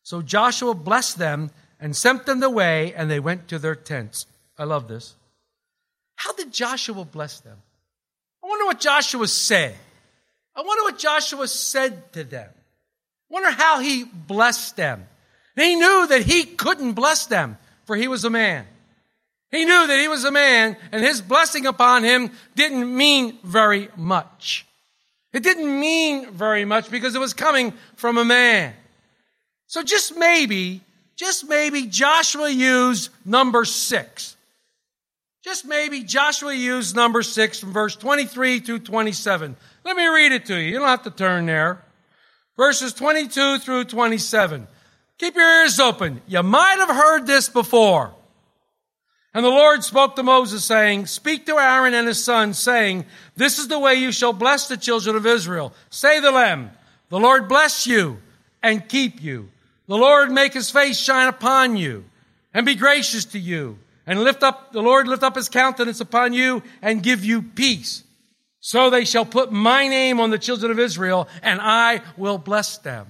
So 0.03 0.21
Joshua 0.21 0.73
blessed 0.73 1.17
them 1.17 1.51
and 1.79 1.95
sent 1.95 2.25
them 2.25 2.39
the 2.39 2.49
way, 2.49 2.93
and 2.93 3.09
they 3.09 3.19
went 3.19 3.47
to 3.49 3.59
their 3.59 3.75
tents. 3.75 4.25
I 4.57 4.63
love 4.65 4.87
this. 4.87 5.15
How 6.15 6.33
did 6.33 6.51
Joshua 6.51 7.05
bless 7.05 7.39
them? 7.39 7.57
I 8.43 8.47
wonder 8.47 8.65
what 8.65 8.79
Joshua 8.79 9.27
said. 9.27 9.75
I 10.55 10.61
wonder 10.61 10.83
what 10.83 10.97
Joshua 10.97 11.47
said 11.47 12.11
to 12.13 12.23
them. 12.23 12.49
I 12.49 13.33
wonder 13.33 13.51
how 13.51 13.79
he 13.79 14.03
blessed 14.03 14.75
them. 14.75 15.07
he 15.55 15.75
knew 15.75 16.07
that 16.07 16.23
he 16.23 16.43
couldn't 16.43 16.93
bless 16.93 17.27
them, 17.27 17.57
for 17.85 17.95
he 17.95 18.07
was 18.07 18.25
a 18.25 18.29
man. 18.29 18.65
He 19.51 19.65
knew 19.65 19.87
that 19.87 19.99
he 19.99 20.07
was 20.07 20.25
a 20.25 20.31
man, 20.31 20.77
and 20.91 21.03
his 21.03 21.21
blessing 21.21 21.65
upon 21.65 22.03
him 22.03 22.31
didn't 22.55 22.95
mean 22.95 23.37
very 23.43 23.89
much. 23.95 24.65
It 25.33 25.43
didn't 25.43 25.79
mean 25.79 26.31
very 26.31 26.65
much 26.65 26.89
because 26.91 27.15
it 27.15 27.19
was 27.19 27.33
coming 27.33 27.73
from 27.95 28.17
a 28.17 28.25
man. 28.25 28.73
So 29.67 29.83
just 29.83 30.17
maybe, 30.17 30.81
just 31.15 31.47
maybe 31.47 31.85
Joshua 31.85 32.49
used 32.49 33.11
number 33.25 33.65
six. 33.65 34.35
Just 35.43 35.65
maybe 35.65 36.03
Joshua 36.03 36.53
used 36.53 36.95
number 36.95 37.23
six 37.23 37.59
from 37.59 37.71
verse 37.71 37.95
23 37.95 38.59
through 38.59 38.79
27. 38.79 39.55
Let 39.83 39.95
me 39.95 40.07
read 40.07 40.31
it 40.31 40.45
to 40.47 40.55
you. 40.55 40.73
You 40.73 40.79
don't 40.79 40.87
have 40.87 41.03
to 41.03 41.11
turn 41.11 41.45
there. 41.45 41.83
Verses 42.57 42.93
22 42.93 43.59
through 43.59 43.85
27. 43.85 44.67
Keep 45.17 45.35
your 45.35 45.61
ears 45.61 45.79
open. 45.79 46.21
You 46.27 46.43
might 46.43 46.77
have 46.79 46.89
heard 46.89 47.25
this 47.25 47.47
before. 47.47 48.13
And 49.39 49.45
the 49.45 49.51
Lord 49.51 49.85
spoke 49.85 50.17
to 50.17 50.23
Moses, 50.23 50.65
saying, 50.65 51.05
Speak 51.05 51.45
to 51.45 51.57
Aaron 51.57 51.93
and 51.93 52.05
his 52.05 52.21
sons, 52.21 52.59
saying, 52.59 53.05
This 53.37 53.57
is 53.57 53.69
the 53.69 53.79
way 53.79 53.95
you 53.95 54.11
shall 54.11 54.33
bless 54.33 54.67
the 54.67 54.75
children 54.75 55.15
of 55.15 55.25
Israel. 55.25 55.71
Say 55.89 56.19
to 56.19 56.31
them, 56.31 56.71
The 57.07 57.21
Lord 57.21 57.47
bless 57.47 57.87
you 57.87 58.17
and 58.61 58.89
keep 58.89 59.23
you. 59.23 59.49
The 59.87 59.95
Lord 59.95 60.29
make 60.29 60.53
his 60.53 60.69
face 60.69 60.99
shine 60.99 61.29
upon 61.29 61.77
you 61.77 62.03
and 62.53 62.65
be 62.65 62.75
gracious 62.75 63.23
to 63.27 63.39
you. 63.39 63.79
And 64.05 64.25
lift 64.25 64.43
up, 64.43 64.73
the 64.73 64.81
Lord 64.81 65.07
lift 65.07 65.23
up 65.23 65.37
his 65.37 65.47
countenance 65.47 66.01
upon 66.01 66.33
you 66.33 66.61
and 66.81 67.01
give 67.01 67.23
you 67.23 67.41
peace. 67.41 68.03
So 68.59 68.89
they 68.89 69.05
shall 69.05 69.23
put 69.23 69.53
my 69.53 69.87
name 69.87 70.19
on 70.19 70.31
the 70.31 70.37
children 70.37 70.69
of 70.69 70.79
Israel, 70.79 71.29
and 71.41 71.61
I 71.63 72.01
will 72.17 72.39
bless 72.39 72.77
them. 72.79 73.07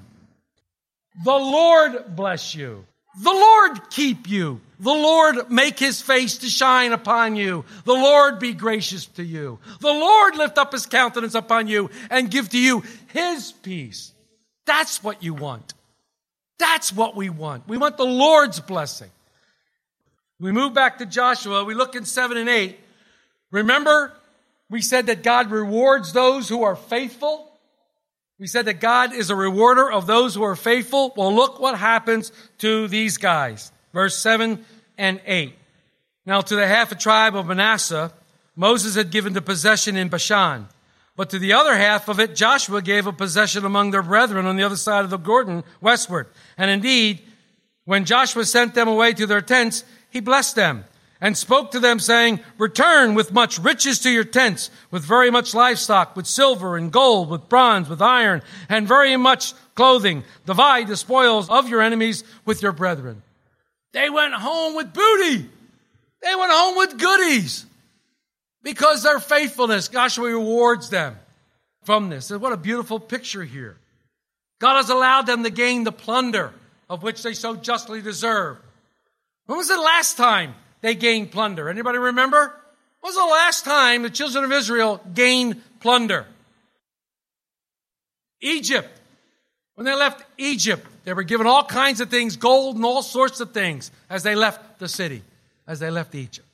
The 1.26 1.32
Lord 1.32 2.16
bless 2.16 2.54
you. 2.54 2.86
The 3.22 3.32
Lord 3.32 3.90
keep 3.90 4.30
you. 4.30 4.62
The 4.80 4.94
Lord 4.94 5.52
make 5.52 5.78
his 5.78 6.02
face 6.02 6.38
to 6.38 6.48
shine 6.48 6.94
upon 6.94 7.36
you. 7.36 7.66
The 7.84 7.94
Lord 7.94 8.40
be 8.40 8.54
gracious 8.54 9.08
to 9.08 9.24
you. 9.24 9.60
The 9.82 9.88
Lord 9.88 10.38
lift 10.38 10.58
up 10.58 10.72
his 10.72 10.86
countenance 10.86 11.36
upon 11.36 11.68
you 11.68 11.90
and 12.10 12.32
give 12.32 12.48
to 12.50 12.58
you 12.58 12.84
his 13.08 13.52
peace. 13.52 14.14
That's 14.66 15.04
what 15.04 15.22
you 15.22 15.34
want. 15.34 15.74
That's 16.60 16.94
what 16.94 17.18
we 17.18 17.30
want. 17.30 17.68
We 17.68 17.76
want 17.78 17.98
the 17.98 18.06
Lord's 18.06 18.62
blessing. 18.62 19.10
We 20.40 20.54
move 20.54 20.74
back 20.74 21.00
to 21.00 21.06
Joshua. 21.06 21.66
We 21.66 21.74
look 21.74 21.96
in 21.96 22.06
7 22.06 22.38
and 22.38 22.48
8. 22.48 22.80
Remember, 23.52 24.14
we 24.70 24.82
said 24.82 25.08
that 25.08 25.24
God 25.24 25.52
rewards 25.52 26.14
those 26.14 26.48
who 26.48 26.64
are 26.64 26.78
faithful. 26.78 27.49
We 28.40 28.48
said 28.48 28.66
that 28.66 28.80
God 28.80 29.14
is 29.14 29.30
a 29.30 29.36
rewarder 29.36 29.92
of 29.92 30.08
those 30.08 30.34
who 30.34 30.44
are 30.44 30.56
faithful. 30.56 31.14
Well, 31.18 31.36
look 31.36 31.60
what 31.60 31.78
happens 31.78 32.32
to 32.60 32.88
these 32.88 33.18
guys. 33.18 33.72
Verse 33.94 34.18
7 34.18 34.64
and 34.98 35.22
8. 35.26 35.54
Now, 36.26 36.40
to 36.42 36.56
the 36.56 36.66
half 36.66 36.92
a 36.92 36.96
tribe 36.96 37.36
of 37.36 37.48
Manasseh, 37.48 38.14
Moses 38.56 38.96
had 38.96 39.12
given 39.12 39.34
the 39.34 39.42
possession 39.42 39.98
in 39.98 40.08
Bashan. 40.08 40.68
But 41.18 41.32
to 41.32 41.40
the 41.40 41.52
other 41.52 41.76
half 41.76 42.08
of 42.08 42.22
it, 42.22 42.34
Joshua 42.34 42.82
gave 42.82 43.08
a 43.08 43.12
possession 43.12 43.66
among 43.66 43.92
their 43.92 44.04
brethren 44.04 44.46
on 44.46 44.56
the 44.56 44.64
other 44.64 44.78
side 44.78 45.04
of 45.04 45.10
the 45.10 45.18
Jordan 45.18 45.66
westward. 45.82 46.28
And 46.58 46.72
indeed, 46.72 47.22
when 47.84 48.06
Joshua 48.06 48.46
sent 48.46 48.74
them 48.74 48.88
away 48.88 49.12
to 49.14 49.26
their 49.26 49.42
tents, 49.42 49.84
he 50.10 50.22
blessed 50.22 50.56
them 50.56 50.86
and 51.22 51.38
spoke 51.38 51.72
to 51.72 51.80
them 51.80 52.00
saying, 52.00 52.40
return 52.58 53.14
with 53.14 53.34
much 53.34 53.60
riches 53.60 54.00
to 54.00 54.10
your 54.10 54.24
tents, 54.24 54.70
with 54.90 55.04
very 55.04 55.30
much 55.30 55.54
livestock, 55.54 56.16
with 56.16 56.26
silver 56.26 56.78
and 56.78 56.92
gold, 56.92 57.30
with 57.30 57.50
bronze, 57.50 57.90
with 57.90 58.02
iron, 58.02 58.42
and 58.70 58.88
very 58.88 59.18
much 59.18 59.54
clothing. 59.76 60.24
Divide 60.46 60.88
the 60.88 60.96
spoils 60.96 61.50
of 61.50 61.68
your 61.68 61.82
enemies 61.82 62.24
with 62.46 62.62
your 62.62 62.72
brethren. 62.72 63.22
They 63.92 64.10
went 64.10 64.34
home 64.34 64.76
with 64.76 64.94
booty. 64.94 65.50
They 66.22 66.36
went 66.36 66.52
home 66.52 66.78
with 66.78 66.98
goodies 66.98 67.66
because 68.64 69.04
their 69.04 69.20
faithfulness. 69.20 69.88
Joshua 69.88 70.30
rewards 70.30 70.90
them 70.90 71.18
from 71.84 72.10
this. 72.10 72.32
And 72.32 72.42
what 72.42 72.54
a 72.54 72.58
beautiful 72.58 73.00
picture 73.00 73.44
here. 73.44 73.78
God 74.60 74.76
has 74.76 74.90
allowed 74.90 75.26
them 75.26 75.44
to 75.44 75.50
gain 75.50 75.84
the 75.84 75.92
plunder 75.92 76.54
of 76.90 77.04
which 77.04 77.24
they 77.24 77.34
so 77.34 77.56
justly 77.56 78.02
deserve. 78.02 78.58
When 79.46 79.58
was 79.58 79.70
the 79.70 79.78
last 79.78 80.18
time 80.18 80.54
they 80.82 80.96
gained 80.96 81.32
plunder? 81.32 81.70
Anybody 81.70 81.98
remember? 81.98 82.56
When 83.02 83.10
was 83.10 83.16
the 83.16 83.32
last 83.32 83.66
time 83.66 84.04
the 84.04 84.10
children 84.10 84.44
of 84.44 84.52
Israel 84.52 85.02
gained 85.14 85.62
plunder? 85.80 86.26
Egypt. 88.42 88.90
When 89.76 89.86
they 89.86 89.96
left 89.96 90.26
Egypt, 90.38 90.86
they 91.06 91.14
were 91.14 91.24
given 91.24 91.48
all 91.48 91.64
kinds 91.64 92.02
of 92.02 92.10
things, 92.10 92.36
gold 92.36 92.76
and 92.76 92.84
all 92.84 93.02
sorts 93.02 93.40
of 93.40 93.52
things, 93.52 93.92
as 94.10 94.24
they 94.24 94.36
left 94.36 94.80
the 94.80 94.90
city, 94.90 95.24
as 95.66 95.80
they 95.80 95.90
left 95.90 96.14
Egypt. 96.16 96.48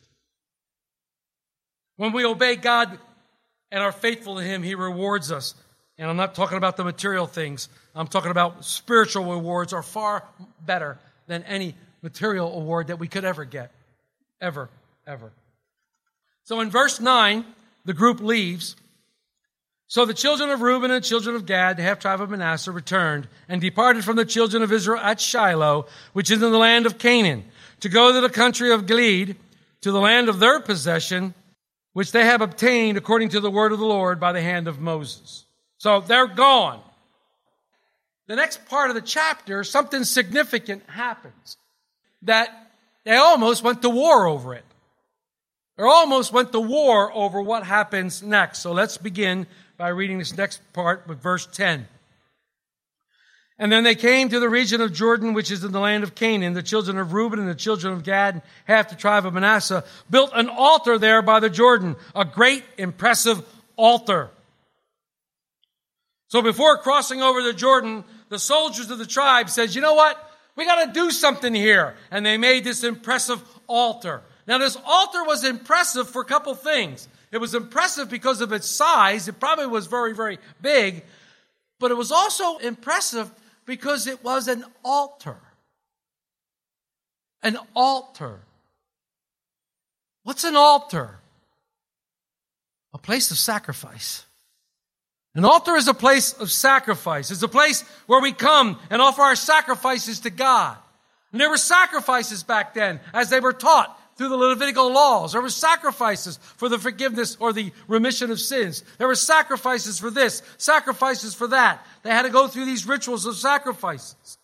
When 1.97 2.11
we 2.11 2.25
obey 2.25 2.55
God 2.55 2.97
and 3.71 3.81
are 3.81 3.91
faithful 3.91 4.35
to 4.35 4.43
Him, 4.43 4.61
He 4.61 4.75
rewards 4.75 5.31
us. 5.31 5.55
And 5.97 6.09
I'm 6.09 6.17
not 6.17 6.35
talking 6.35 6.57
about 6.57 6.77
the 6.77 6.83
material 6.83 7.25
things. 7.25 7.69
I'm 7.95 8.07
talking 8.07 8.31
about 8.31 8.65
spiritual 8.65 9.25
rewards 9.25 9.73
are 9.73 9.83
far 9.83 10.23
better 10.65 10.99
than 11.27 11.43
any 11.43 11.73
material 12.01 12.53
award 12.55 12.87
that 12.87 12.99
we 12.99 13.07
could 13.07 13.25
ever 13.25 13.45
get. 13.45 13.71
Ever, 14.41 14.69
ever. 15.07 15.31
So 16.43 16.59
in 16.59 16.69
verse 16.69 16.99
9, 16.99 17.45
the 17.85 17.93
group 17.93 18.19
leaves. 18.19 18.75
So 19.87 20.05
the 20.05 20.13
children 20.13 20.49
of 20.49 20.61
Reuben 20.61 20.91
and 20.91 21.03
the 21.03 21.07
children 21.07 21.35
of 21.35 21.45
Gad, 21.45 21.77
the 21.77 21.83
half 21.83 21.99
tribe 21.99 22.21
of 22.21 22.29
Manasseh, 22.29 22.71
returned 22.71 23.27
and 23.47 23.61
departed 23.61 24.03
from 24.03 24.15
the 24.15 24.25
children 24.25 24.63
of 24.63 24.71
Israel 24.71 24.99
at 24.99 25.21
Shiloh, 25.21 25.87
which 26.13 26.31
is 26.31 26.41
in 26.41 26.51
the 26.51 26.57
land 26.57 26.85
of 26.85 26.97
Canaan, 26.97 27.45
to 27.79 27.89
go 27.89 28.11
to 28.11 28.21
the 28.21 28.29
country 28.29 28.71
of 28.71 28.87
Gilead, 28.87 29.35
to 29.81 29.91
the 29.91 29.99
land 29.99 30.29
of 30.29 30.39
their 30.39 30.59
possession, 30.59 31.33
which 31.93 32.11
they 32.11 32.25
have 32.25 32.41
obtained 32.41 32.97
according 32.97 33.29
to 33.29 33.39
the 33.39 33.51
word 33.51 33.71
of 33.71 33.79
the 33.79 33.85
Lord 33.85 34.19
by 34.19 34.31
the 34.31 34.41
hand 34.41 34.67
of 34.67 34.79
Moses. 34.79 35.45
So 35.77 36.01
they're 36.01 36.27
gone. 36.27 36.81
The 38.27 38.35
next 38.35 38.65
part 38.65 38.89
of 38.89 38.95
the 38.95 39.01
chapter, 39.01 39.63
something 39.63 40.03
significant 40.03 40.83
happens 40.89 41.57
that 42.23 42.64
they 43.05 43.15
almost 43.15 43.63
went 43.63 43.81
to 43.83 43.89
war 43.89 44.27
over 44.27 44.53
it. 44.53 44.65
They 45.77 45.83
almost 45.83 46.33
went 46.33 46.51
to 46.51 46.59
war 46.59 47.13
over 47.13 47.41
what 47.41 47.63
happens 47.63 48.23
next. 48.23 48.59
So 48.59 48.71
let's 48.71 48.97
begin 48.97 49.47
by 49.77 49.89
reading 49.89 50.17
this 50.19 50.35
next 50.35 50.61
part 50.73 51.07
with 51.07 51.21
verse 51.21 51.45
10. 51.45 51.87
And 53.57 53.71
then 53.71 53.83
they 53.83 53.95
came 53.95 54.27
to 54.29 54.39
the 54.39 54.49
region 54.49 54.81
of 54.81 54.91
Jordan, 54.91 55.33
which 55.33 55.49
is 55.49 55.63
in 55.63 55.71
the 55.71 55.79
land 55.79 56.03
of 56.03 56.13
Canaan. 56.13 56.53
The 56.53 56.63
children 56.63 56.97
of 56.97 57.13
Reuben 57.13 57.39
and 57.39 57.47
the 57.47 57.55
children 57.55 57.93
of 57.93 58.03
Gad, 58.03 58.33
and 58.33 58.43
half 58.65 58.89
the 58.89 58.95
tribe 58.95 59.25
of 59.25 59.33
Manasseh, 59.33 59.85
built 60.09 60.31
an 60.33 60.49
altar 60.49 60.97
there 60.97 61.21
by 61.21 61.39
the 61.39 61.49
Jordan, 61.49 61.95
a 62.13 62.25
great, 62.25 62.63
impressive 62.77 63.45
altar. 63.77 64.29
So 66.27 66.41
before 66.41 66.79
crossing 66.79 67.21
over 67.21 67.41
the 67.41 67.53
Jordan, 67.53 68.03
the 68.29 68.39
soldiers 68.39 68.89
of 68.89 68.97
the 68.97 69.05
tribe 69.05 69.49
said, 69.49 69.73
you 69.73 69.81
know 69.81 69.93
what? 69.93 70.24
We 70.55 70.65
got 70.65 70.85
to 70.85 70.91
do 70.91 71.11
something 71.11 71.53
here. 71.53 71.95
And 72.11 72.25
they 72.25 72.37
made 72.37 72.63
this 72.63 72.83
impressive 72.83 73.41
altar. 73.67 74.21
Now, 74.47 74.57
this 74.57 74.77
altar 74.85 75.23
was 75.23 75.43
impressive 75.43 76.09
for 76.09 76.21
a 76.21 76.25
couple 76.25 76.53
things. 76.55 77.07
It 77.31 77.39
was 77.39 77.53
impressive 77.53 78.09
because 78.09 78.41
of 78.41 78.53
its 78.53 78.67
size. 78.67 79.27
It 79.27 79.39
probably 79.39 79.67
was 79.67 79.87
very, 79.87 80.13
very 80.13 80.39
big. 80.61 81.03
But 81.79 81.91
it 81.91 81.95
was 81.95 82.11
also 82.11 82.57
impressive 82.57 83.29
because 83.65 84.07
it 84.07 84.23
was 84.23 84.47
an 84.47 84.63
altar. 84.83 85.37
An 87.43 87.57
altar. 87.75 88.39
What's 90.23 90.43
an 90.43 90.55
altar? 90.55 91.19
A 92.93 92.97
place 92.97 93.29
of 93.31 93.37
sacrifice. 93.37 94.24
An 95.35 95.43
altar 95.43 95.75
is 95.75 95.89
a 95.89 95.93
place 95.93 96.31
of 96.33 96.49
sacrifice. 96.49 97.29
It's 97.29 97.43
a 97.43 97.49
place 97.49 97.81
where 98.07 98.21
we 98.21 98.31
come 98.31 98.79
and 98.89 99.01
offer 99.01 99.21
our 99.21 99.35
sacrifices 99.35 100.21
to 100.21 100.29
God. 100.29 100.77
And 101.33 101.41
there 101.41 101.49
were 101.49 101.57
sacrifices 101.57 102.43
back 102.43 102.73
then 102.73 103.01
as 103.13 103.29
they 103.29 103.41
were 103.41 103.51
taught 103.51 103.99
through 104.15 104.29
the 104.29 104.37
Levitical 104.37 104.93
laws. 104.93 105.33
There 105.33 105.41
were 105.41 105.49
sacrifices 105.49 106.39
for 106.55 106.69
the 106.69 106.79
forgiveness 106.79 107.35
or 107.37 107.51
the 107.51 107.73
remission 107.89 108.31
of 108.31 108.39
sins. 108.39 108.81
There 108.97 109.09
were 109.09 109.15
sacrifices 109.15 109.99
for 109.99 110.09
this, 110.09 110.41
sacrifices 110.57 111.33
for 111.33 111.47
that. 111.47 111.85
They 112.03 112.11
had 112.11 112.21
to 112.21 112.29
go 112.29 112.47
through 112.47 112.65
these 112.65 112.87
rituals 112.87 113.25
of 113.25 113.35
sacrifices. 113.35 114.37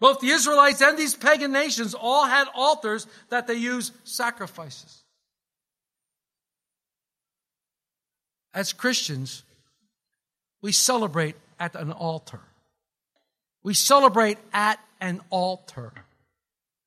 Both 0.00 0.18
the 0.18 0.30
Israelites 0.30 0.82
and 0.82 0.98
these 0.98 1.14
pagan 1.14 1.52
nations 1.52 1.94
all 1.94 2.26
had 2.26 2.48
altars 2.52 3.06
that 3.28 3.46
they 3.46 3.54
used 3.54 3.94
sacrifices. 4.02 5.04
As 8.52 8.72
Christians, 8.72 9.44
we 10.64 10.72
celebrate 10.72 11.36
at 11.60 11.74
an 11.74 11.92
altar. 11.92 12.40
We 13.62 13.74
celebrate 13.74 14.38
at 14.50 14.80
an 14.98 15.20
altar. 15.28 15.92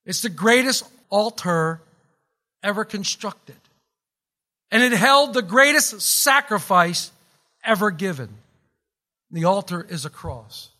It's 0.04 0.22
the 0.22 0.28
greatest 0.30 0.82
altar 1.10 1.80
ever 2.60 2.84
constructed. 2.84 3.60
And 4.72 4.82
it 4.82 4.90
held 4.90 5.32
the 5.32 5.42
greatest 5.42 6.00
sacrifice 6.00 7.12
ever 7.64 7.92
given. 7.92 8.30
The 9.30 9.44
altar 9.44 9.86
is 9.88 10.04
a 10.04 10.10
cross. 10.10 10.70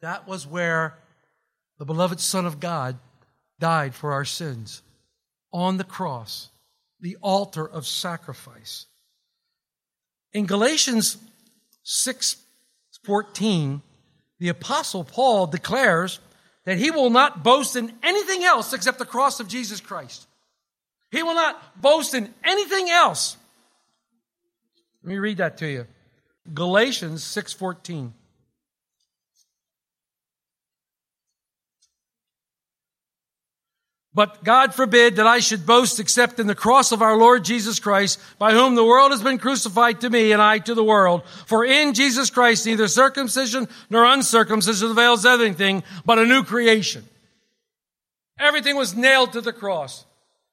That 0.00 0.26
was 0.26 0.46
where 0.46 0.96
the 1.78 1.84
beloved 1.84 2.18
Son 2.18 2.46
of 2.46 2.60
God 2.60 2.96
died 3.60 3.94
for 3.94 4.14
our 4.14 4.24
sins. 4.24 4.80
On 5.52 5.76
the 5.76 5.84
cross, 5.84 6.48
the 6.98 7.18
altar 7.20 7.68
of 7.68 7.86
sacrifice. 7.86 8.86
In 10.32 10.46
Galatians 10.46 11.18
6:14, 11.84 13.82
the 14.38 14.48
apostle 14.48 15.04
Paul 15.04 15.46
declares 15.46 16.20
that 16.64 16.78
he 16.78 16.90
will 16.90 17.10
not 17.10 17.42
boast 17.42 17.76
in 17.76 17.96
anything 18.02 18.44
else 18.44 18.72
except 18.72 18.98
the 18.98 19.06
cross 19.06 19.40
of 19.40 19.48
Jesus 19.48 19.80
Christ. 19.80 20.26
He 21.10 21.22
will 21.22 21.34
not 21.34 21.80
boast 21.80 22.12
in 22.14 22.34
anything 22.44 22.90
else. 22.90 23.36
Let 25.02 25.10
me 25.10 25.18
read 25.18 25.36
that 25.38 25.56
to 25.58 25.66
you. 25.66 25.86
Galatians 26.52 27.22
6:14. 27.22 28.12
But 34.16 34.42
God 34.42 34.74
forbid 34.74 35.16
that 35.16 35.26
I 35.26 35.40
should 35.40 35.66
boast 35.66 36.00
except 36.00 36.40
in 36.40 36.46
the 36.46 36.54
cross 36.54 36.90
of 36.90 37.02
our 37.02 37.18
Lord 37.18 37.44
Jesus 37.44 37.78
Christ, 37.78 38.18
by 38.38 38.52
whom 38.52 38.74
the 38.74 38.82
world 38.82 39.10
has 39.10 39.22
been 39.22 39.36
crucified 39.36 40.00
to 40.00 40.08
me 40.08 40.32
and 40.32 40.40
I 40.40 40.58
to 40.60 40.74
the 40.74 40.82
world. 40.82 41.22
For 41.44 41.66
in 41.66 41.92
Jesus 41.92 42.30
Christ 42.30 42.64
neither 42.64 42.88
circumcision 42.88 43.68
nor 43.90 44.06
uncircumcision 44.06 44.90
avails 44.90 45.26
anything, 45.26 45.82
but 46.06 46.18
a 46.18 46.24
new 46.24 46.44
creation. 46.44 47.04
Everything 48.38 48.74
was 48.74 48.96
nailed 48.96 49.34
to 49.34 49.42
the 49.42 49.52
cross. 49.52 50.06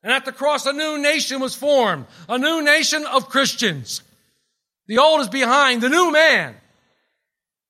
And 0.04 0.12
at 0.12 0.26
the 0.26 0.34
cross, 0.34 0.66
a 0.66 0.74
new 0.74 1.02
nation 1.02 1.40
was 1.40 1.56
formed, 1.56 2.06
a 2.28 2.38
new 2.38 2.62
nation 2.62 3.06
of 3.06 3.30
Christians. 3.30 4.02
The 4.88 4.98
old 4.98 5.22
is 5.22 5.30
behind, 5.30 5.80
the 5.80 5.88
new 5.88 6.12
man. 6.12 6.54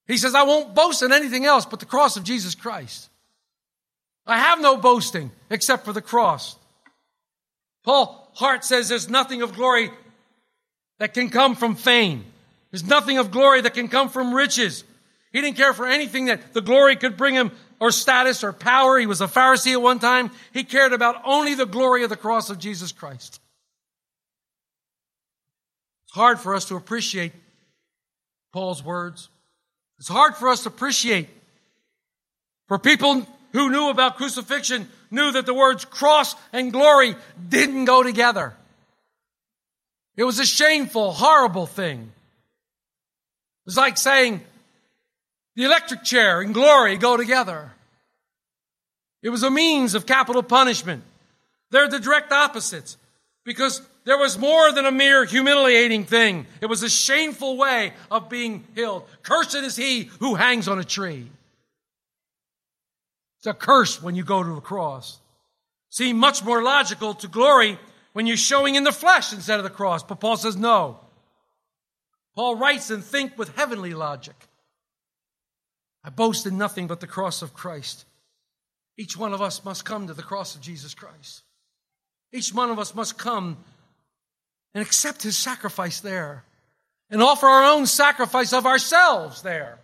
He 0.07 0.17
says, 0.17 0.33
I 0.33 0.41
won't 0.41 0.73
boast 0.73 1.03
in 1.03 1.13
anything 1.13 1.45
else 1.45 1.67
but 1.67 1.79
the 1.79 1.85
cross 1.85 2.17
of 2.17 2.23
Jesus 2.23 2.55
Christ. 2.55 3.11
I 4.25 4.37
have 4.37 4.61
no 4.61 4.77
boasting 4.77 5.31
except 5.49 5.85
for 5.85 5.93
the 5.93 6.01
cross. 6.01 6.55
Paul 7.83 8.31
Hart 8.35 8.63
says 8.63 8.89
there's 8.89 9.09
nothing 9.09 9.41
of 9.41 9.55
glory 9.55 9.91
that 10.99 11.13
can 11.13 11.29
come 11.29 11.55
from 11.55 11.75
fame. 11.75 12.25
There's 12.71 12.85
nothing 12.85 13.17
of 13.17 13.31
glory 13.31 13.61
that 13.61 13.73
can 13.73 13.87
come 13.87 14.09
from 14.09 14.33
riches. 14.33 14.83
He 15.31 15.41
didn't 15.41 15.57
care 15.57 15.73
for 15.73 15.85
anything 15.85 16.25
that 16.25 16.53
the 16.53 16.61
glory 16.61 16.95
could 16.95 17.17
bring 17.17 17.35
him 17.35 17.51
or 17.79 17.91
status 17.91 18.43
or 18.43 18.53
power. 18.53 18.97
He 18.97 19.05
was 19.05 19.19
a 19.19 19.27
Pharisee 19.27 19.73
at 19.73 19.81
one 19.81 19.99
time. 19.99 20.31
He 20.53 20.63
cared 20.63 20.93
about 20.93 21.21
only 21.25 21.55
the 21.55 21.65
glory 21.65 22.03
of 22.03 22.09
the 22.09 22.15
cross 22.15 22.49
of 22.49 22.59
Jesus 22.59 22.91
Christ. 22.91 23.39
It's 26.05 26.13
hard 26.13 26.39
for 26.39 26.55
us 26.55 26.65
to 26.65 26.75
appreciate 26.75 27.33
Paul's 28.53 28.83
words. 28.83 29.29
It's 29.99 30.07
hard 30.07 30.35
for 30.35 30.49
us 30.49 30.63
to 30.63 30.69
appreciate. 30.69 31.27
For 32.67 32.79
people 32.79 33.27
who 33.53 33.69
knew 33.69 33.89
about 33.89 34.17
crucifixion 34.17 34.89
knew 35.09 35.31
that 35.31 35.45
the 35.45 35.53
words 35.53 35.85
cross 35.85 36.35
and 36.51 36.73
glory 36.73 37.15
didn't 37.49 37.85
go 37.85 38.03
together. 38.03 38.53
It 40.17 40.23
was 40.23 40.39
a 40.39 40.45
shameful, 40.45 41.11
horrible 41.11 41.65
thing. 41.65 41.99
It 42.01 43.65
was 43.65 43.77
like 43.77 43.97
saying 43.97 44.41
the 45.55 45.63
electric 45.63 46.03
chair 46.03 46.41
and 46.41 46.53
glory 46.53 46.97
go 46.97 47.15
together. 47.15 47.71
It 49.21 49.29
was 49.29 49.43
a 49.43 49.51
means 49.51 49.95
of 49.95 50.05
capital 50.05 50.43
punishment. 50.43 51.03
They're 51.71 51.87
the 51.87 51.99
direct 51.99 52.31
opposites 52.31 52.97
because 53.45 53.81
there 54.03 54.17
was 54.17 54.37
more 54.37 54.71
than 54.71 54.85
a 54.85 54.91
mere 54.91 55.25
humiliating 55.25 56.05
thing. 56.05 56.45
It 56.59 56.65
was 56.65 56.83
a 56.83 56.89
shameful 56.89 57.55
way 57.57 57.93
of 58.11 58.29
being 58.29 58.65
killed. 58.75 59.07
Cursed 59.21 59.55
is 59.55 59.75
he 59.75 60.09
who 60.19 60.35
hangs 60.35 60.67
on 60.67 60.79
a 60.79 60.83
tree. 60.83 61.29
It's 63.43 63.47
a 63.49 63.53
curse 63.53 64.01
when 64.01 64.15
you 64.15 64.23
go 64.23 64.41
to 64.41 64.55
the 64.55 64.61
cross. 64.61 65.19
Seem 65.89 66.17
much 66.17 66.45
more 66.45 66.63
logical 66.63 67.13
to 67.15 67.27
glory 67.27 67.77
when 68.13 68.25
you're 68.25 68.37
showing 68.37 68.75
in 68.75 68.85
the 68.85 68.93
flesh 68.93 69.33
instead 69.33 69.59
of 69.59 69.65
the 69.65 69.69
cross. 69.69 70.01
But 70.01 70.21
Paul 70.21 70.37
says 70.37 70.55
no. 70.55 70.97
Paul 72.35 72.55
writes 72.55 72.89
and 72.89 73.03
think 73.03 73.37
with 73.37 73.53
heavenly 73.57 73.93
logic. 73.93 74.35
I 76.05 76.09
boast 76.09 76.45
in 76.45 76.57
nothing 76.57 76.87
but 76.87 77.01
the 77.01 77.05
cross 77.05 77.41
of 77.41 77.53
Christ. 77.53 78.05
Each 78.97 79.17
one 79.17 79.33
of 79.33 79.41
us 79.41 79.65
must 79.65 79.83
come 79.83 80.07
to 80.07 80.13
the 80.13 80.23
cross 80.23 80.55
of 80.55 80.61
Jesus 80.61 80.93
Christ. 80.93 81.41
Each 82.31 82.53
one 82.53 82.69
of 82.69 82.79
us 82.79 82.95
must 82.95 83.17
come 83.17 83.57
and 84.73 84.81
accept 84.81 85.21
his 85.21 85.37
sacrifice 85.37 85.99
there 85.99 86.45
and 87.09 87.21
offer 87.21 87.47
our 87.47 87.65
own 87.65 87.87
sacrifice 87.87 88.53
of 88.53 88.65
ourselves 88.65 89.41
there. 89.41 89.79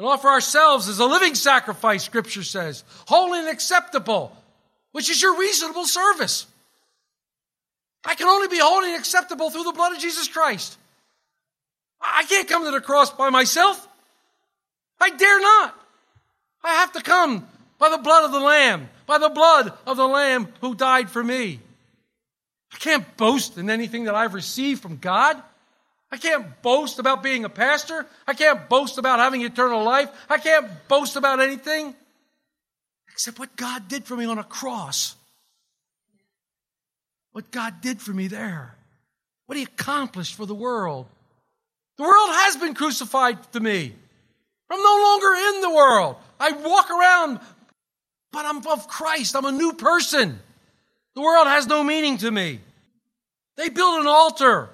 And 0.00 0.08
offer 0.08 0.28
ourselves 0.28 0.88
as 0.88 0.98
a 0.98 1.04
living 1.04 1.34
sacrifice, 1.34 2.02
scripture 2.02 2.42
says, 2.42 2.84
holy 3.06 3.38
and 3.38 3.48
acceptable, 3.48 4.34
which 4.92 5.10
is 5.10 5.20
your 5.20 5.38
reasonable 5.38 5.84
service. 5.84 6.46
I 8.06 8.14
can 8.14 8.26
only 8.26 8.48
be 8.48 8.58
holy 8.58 8.94
and 8.94 8.98
acceptable 8.98 9.50
through 9.50 9.64
the 9.64 9.72
blood 9.72 9.92
of 9.92 9.98
Jesus 9.98 10.26
Christ. 10.26 10.78
I 12.00 12.24
can't 12.24 12.48
come 12.48 12.64
to 12.64 12.70
the 12.70 12.80
cross 12.80 13.10
by 13.10 13.28
myself. 13.28 13.86
I 14.98 15.10
dare 15.10 15.38
not. 15.38 15.74
I 16.64 16.76
have 16.76 16.92
to 16.92 17.02
come 17.02 17.46
by 17.78 17.90
the 17.90 17.98
blood 17.98 18.24
of 18.24 18.32
the 18.32 18.40
Lamb, 18.40 18.88
by 19.04 19.18
the 19.18 19.28
blood 19.28 19.70
of 19.86 19.98
the 19.98 20.08
Lamb 20.08 20.48
who 20.62 20.74
died 20.74 21.10
for 21.10 21.22
me. 21.22 21.60
I 22.72 22.78
can't 22.78 23.18
boast 23.18 23.58
in 23.58 23.68
anything 23.68 24.04
that 24.04 24.14
I've 24.14 24.32
received 24.32 24.80
from 24.80 24.96
God. 24.96 25.42
I 26.12 26.16
can't 26.16 26.60
boast 26.62 26.98
about 26.98 27.22
being 27.22 27.44
a 27.44 27.48
pastor. 27.48 28.06
I 28.26 28.34
can't 28.34 28.68
boast 28.68 28.98
about 28.98 29.20
having 29.20 29.42
eternal 29.42 29.84
life. 29.84 30.10
I 30.28 30.38
can't 30.38 30.66
boast 30.88 31.16
about 31.16 31.40
anything 31.40 31.94
except 33.12 33.38
what 33.38 33.54
God 33.54 33.86
did 33.86 34.04
for 34.04 34.16
me 34.16 34.24
on 34.24 34.38
a 34.38 34.44
cross. 34.44 35.14
What 37.32 37.50
God 37.50 37.80
did 37.80 38.00
for 38.00 38.12
me 38.12 38.26
there. 38.26 38.74
What 39.46 39.56
He 39.56 39.64
accomplished 39.64 40.34
for 40.34 40.46
the 40.46 40.54
world. 40.54 41.06
The 41.96 42.04
world 42.04 42.30
has 42.30 42.56
been 42.56 42.74
crucified 42.74 43.52
to 43.52 43.60
me. 43.60 43.94
I'm 44.70 44.82
no 44.82 44.96
longer 45.02 45.56
in 45.56 45.60
the 45.60 45.70
world. 45.70 46.16
I 46.40 46.52
walk 46.52 46.90
around, 46.90 47.40
but 48.32 48.46
I'm 48.46 48.66
of 48.66 48.88
Christ. 48.88 49.36
I'm 49.36 49.44
a 49.44 49.52
new 49.52 49.74
person. 49.74 50.38
The 51.14 51.20
world 51.20 51.46
has 51.46 51.66
no 51.66 51.84
meaning 51.84 52.18
to 52.18 52.30
me. 52.30 52.60
They 53.56 53.68
build 53.68 54.00
an 54.00 54.06
altar. 54.06 54.70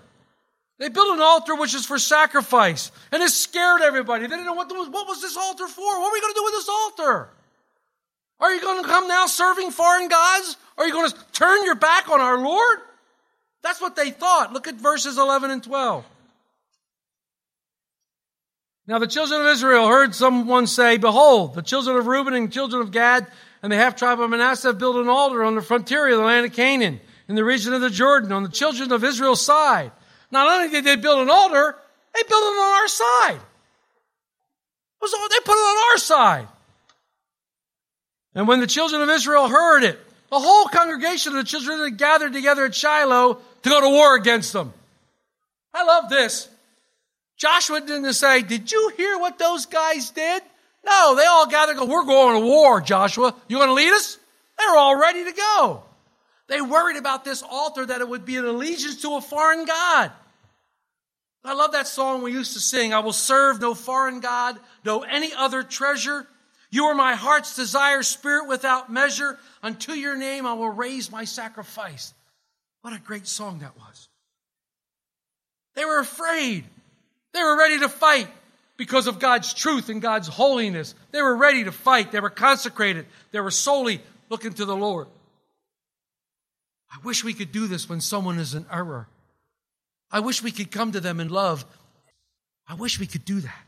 They 0.79 0.89
built 0.91 1.15
an 1.15 1.23
altar 1.23 1.55
which 1.55 1.75
is 1.75 1.87
for 1.87 1.99
sacrifice, 1.99 2.93
and 3.11 3.23
it 3.23 3.31
scared 3.31 3.81
everybody. 3.81 4.25
They 4.25 4.29
didn't 4.29 4.45
know 4.45 4.53
what, 4.53 4.69
was, 4.69 4.89
what 4.89 5.09
was 5.09 5.23
this 5.23 5.37
altar 5.37 5.67
for. 5.67 6.01
What 6.01 6.09
are 6.09 6.13
we 6.13 6.21
going 6.21 6.35
to 6.35 6.39
do 6.39 6.45
with 6.45 6.55
this 6.55 6.69
altar? 6.69 7.31
Are 8.41 8.53
you 8.53 8.61
going 8.61 8.83
to 8.83 8.89
come 8.89 9.09
now 9.09 9.27
serving 9.27 9.71
foreign 9.71 10.09
gods? 10.09 10.57
Are 10.77 10.87
you 10.87 10.93
going 10.93 11.11
to 11.11 11.17
turn 11.33 11.65
your 11.65 11.77
back 11.77 12.11
on 12.11 12.21
our 12.21 12.39
Lord? 12.39 12.79
That's 13.63 13.81
what 13.81 13.97
they 13.97 14.11
thought. 14.11 14.53
Look 14.53 14.69
at 14.69 14.75
verses 14.75 15.17
11 15.17 15.51
and 15.51 15.63
12. 15.63 16.05
Now 18.87 18.99
the 18.99 19.07
children 19.07 19.41
of 19.41 19.47
Israel 19.49 19.89
heard 19.89 20.15
someone 20.15 20.67
say, 20.67 20.99
Behold, 20.99 21.55
the 21.55 21.63
children 21.63 21.97
of 21.97 22.07
Reuben 22.07 22.35
and 22.35 22.53
children 22.53 22.83
of 22.83 22.93
Gad 22.93 23.27
and 23.63 23.73
the 23.73 23.77
half 23.77 23.97
tribe 23.97 24.21
of 24.21 24.31
Manasseh 24.31 24.69
have 24.69 24.79
built 24.79 24.97
an 24.97 25.09
altar 25.09 25.43
on 25.43 25.55
the 25.55 25.63
frontier 25.63 26.09
of 26.09 26.19
the 26.19 26.25
land 26.25 26.47
of 26.47 26.53
Canaan, 26.53 27.01
in 27.29 27.35
the 27.35 27.43
region 27.43 27.73
of 27.73 27.81
the 27.81 27.91
Jordan, 27.91 28.31
on 28.31 28.45
the 28.45 28.49
children 28.49 28.93
of 28.93 29.03
Israel's 29.03 29.45
side. 29.45 29.91
Not 30.37 30.49
only 30.49 30.69
did 30.69 30.85
they 30.85 30.97
build 30.97 31.21
an 31.21 31.31
altar, 31.31 31.75
they 32.15 32.23
built 32.29 32.43
it 32.43 32.59
on 32.59 32.83
our 32.83 32.89
side. 32.89 33.41
They 35.01 35.41
put 35.43 35.55
it 35.55 35.65
on 35.65 35.93
our 35.93 35.97
side. 35.97 36.49
And 38.35 38.47
when 38.47 38.61
the 38.61 38.67
children 38.67 39.01
of 39.01 39.09
Israel 39.09 39.49
heard 39.49 39.83
it, 39.83 39.99
the 40.29 40.39
whole 40.39 40.67
congregation 40.67 41.33
of 41.33 41.39
the 41.39 41.49
children 41.49 41.97
gathered 41.97 42.35
together 42.35 42.67
at 42.67 42.75
Shiloh 42.75 43.39
to 43.63 43.69
go 43.71 43.81
to 43.81 43.89
war 43.89 44.15
against 44.15 44.53
them. 44.53 44.75
I 45.73 45.85
love 45.85 46.11
this. 46.11 46.51
Joshua 47.39 47.81
didn't 47.81 48.13
say, 48.13 48.43
Did 48.43 48.71
you 48.71 48.93
hear 48.95 49.19
what 49.19 49.39
those 49.39 49.65
guys 49.65 50.11
did? 50.11 50.43
No, 50.85 51.15
they 51.17 51.25
all 51.25 51.47
gathered 51.47 51.79
go, 51.79 51.87
We're 51.87 52.05
going 52.05 52.43
to 52.43 52.47
war, 52.47 52.83
Joshua. 52.83 53.35
You 53.49 53.57
going 53.57 53.69
to 53.69 53.75
lead 53.75 53.95
us? 53.95 54.19
They're 54.59 54.77
all 54.77 55.01
ready 55.01 55.25
to 55.25 55.33
go. 55.33 55.83
They 56.49 56.61
worried 56.61 56.99
about 56.99 57.25
this 57.25 57.43
altar 57.43 57.87
that 57.87 58.03
it 58.03 58.09
would 58.09 58.27
be 58.27 58.37
an 58.37 58.45
allegiance 58.45 59.01
to 59.01 59.17
a 59.17 59.23
foreign 59.23 59.65
God. 59.65 60.13
I 61.47 61.55
love 61.55 61.73
that 61.73 61.87
song 61.87 62.23
we 62.23 62.33
used 62.33 62.55
to 62.55 62.61
sing 62.61 62.93
I 62.93 62.99
will 62.99 63.13
serve 63.13 63.61
no 63.61 63.75
foreign 63.75 64.21
God, 64.21 64.59
no 64.85 65.03
any 65.03 65.33
other 65.33 65.63
treasure. 65.63 66.27
You 66.71 66.87
are 66.87 66.95
my 66.95 67.15
heart's 67.15 67.55
desire, 67.55 68.03
spirit 68.03 68.49
without 68.49 68.93
measure. 68.93 69.39
Unto 69.63 69.93
your 69.93 70.17
name 70.17 70.45
I 70.45 70.55
will 70.55 70.71
raise 70.71 71.11
my 71.11 71.25
sacrifice. 71.25 72.13
What 72.83 72.95
a 72.95 72.99
great 72.99 73.29
song 73.29 73.61
that 73.61 73.77
was. 73.77 74.09
They 75.75 75.85
were 75.85 76.01
afraid. 76.01 76.65
They 77.33 77.43
were 77.43 77.57
ready 77.57 77.79
to 77.81 77.89
fight 77.89 78.29
because 78.77 79.07
of 79.07 79.21
God's 79.21 79.55
truth 79.55 79.89
and 79.89 80.03
God's 80.03 80.27
holiness. 80.27 80.95
They 81.13 81.23
were 81.23 81.37
ready 81.37 81.65
to 81.65 81.73
fight. 81.73 82.11
They 82.11 82.21
were 82.21 82.31
consecrated. 82.31 83.07
They 83.31 83.41
were 83.41 83.53
solely 83.53 84.01
looking 84.29 84.55
to 84.55 84.65
the 84.65 84.77
Lord. 84.77 85.07
I 86.91 86.99
wish 87.05 87.23
we 87.23 87.35
could 87.35 87.53
do 87.53 87.69
this 87.69 87.89
when 87.89 88.01
someone 88.01 88.39
is 88.39 88.55
in 88.55 88.67
error. 88.71 89.07
I 90.11 90.21
wish 90.21 90.43
we 90.43 90.53
could 90.53 90.71
come 90.71 90.93
to 90.93 91.01
them 91.01 91.21
in 91.21 91.29
love. 91.29 91.65
I 92.69 92.75
wish 92.75 92.99
we 92.99 93.07
could 93.07 93.25
do 93.25 93.41
that. 93.41 93.65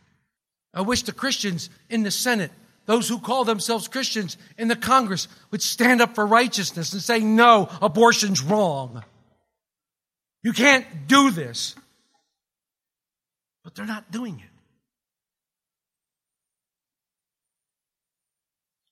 I 0.75 0.83
wish 0.83 1.03
the 1.03 1.13
Christians 1.13 1.71
in 1.89 2.03
the 2.03 2.11
Senate, 2.11 2.53
those 2.87 3.09
who 3.09 3.19
call 3.19 3.45
themselves 3.45 3.89
Christians 3.89 4.37
in 4.57 4.69
the 4.69 4.77
Congress, 4.77 5.29
would 5.51 5.63
stand 5.63 6.01
up 6.01 6.15
for 6.15 6.27
righteousness 6.27 6.93
and 6.93 7.03
say, 7.03 7.21
no, 7.21 7.69
abortion's 7.83 8.43
wrong. 8.43 9.03
You 10.43 10.53
can't 10.53 10.87
do 11.07 11.31
this 11.31 11.75
but 13.69 13.75
they're 13.75 13.85
not 13.85 14.11
doing 14.11 14.41
it. 14.41 14.51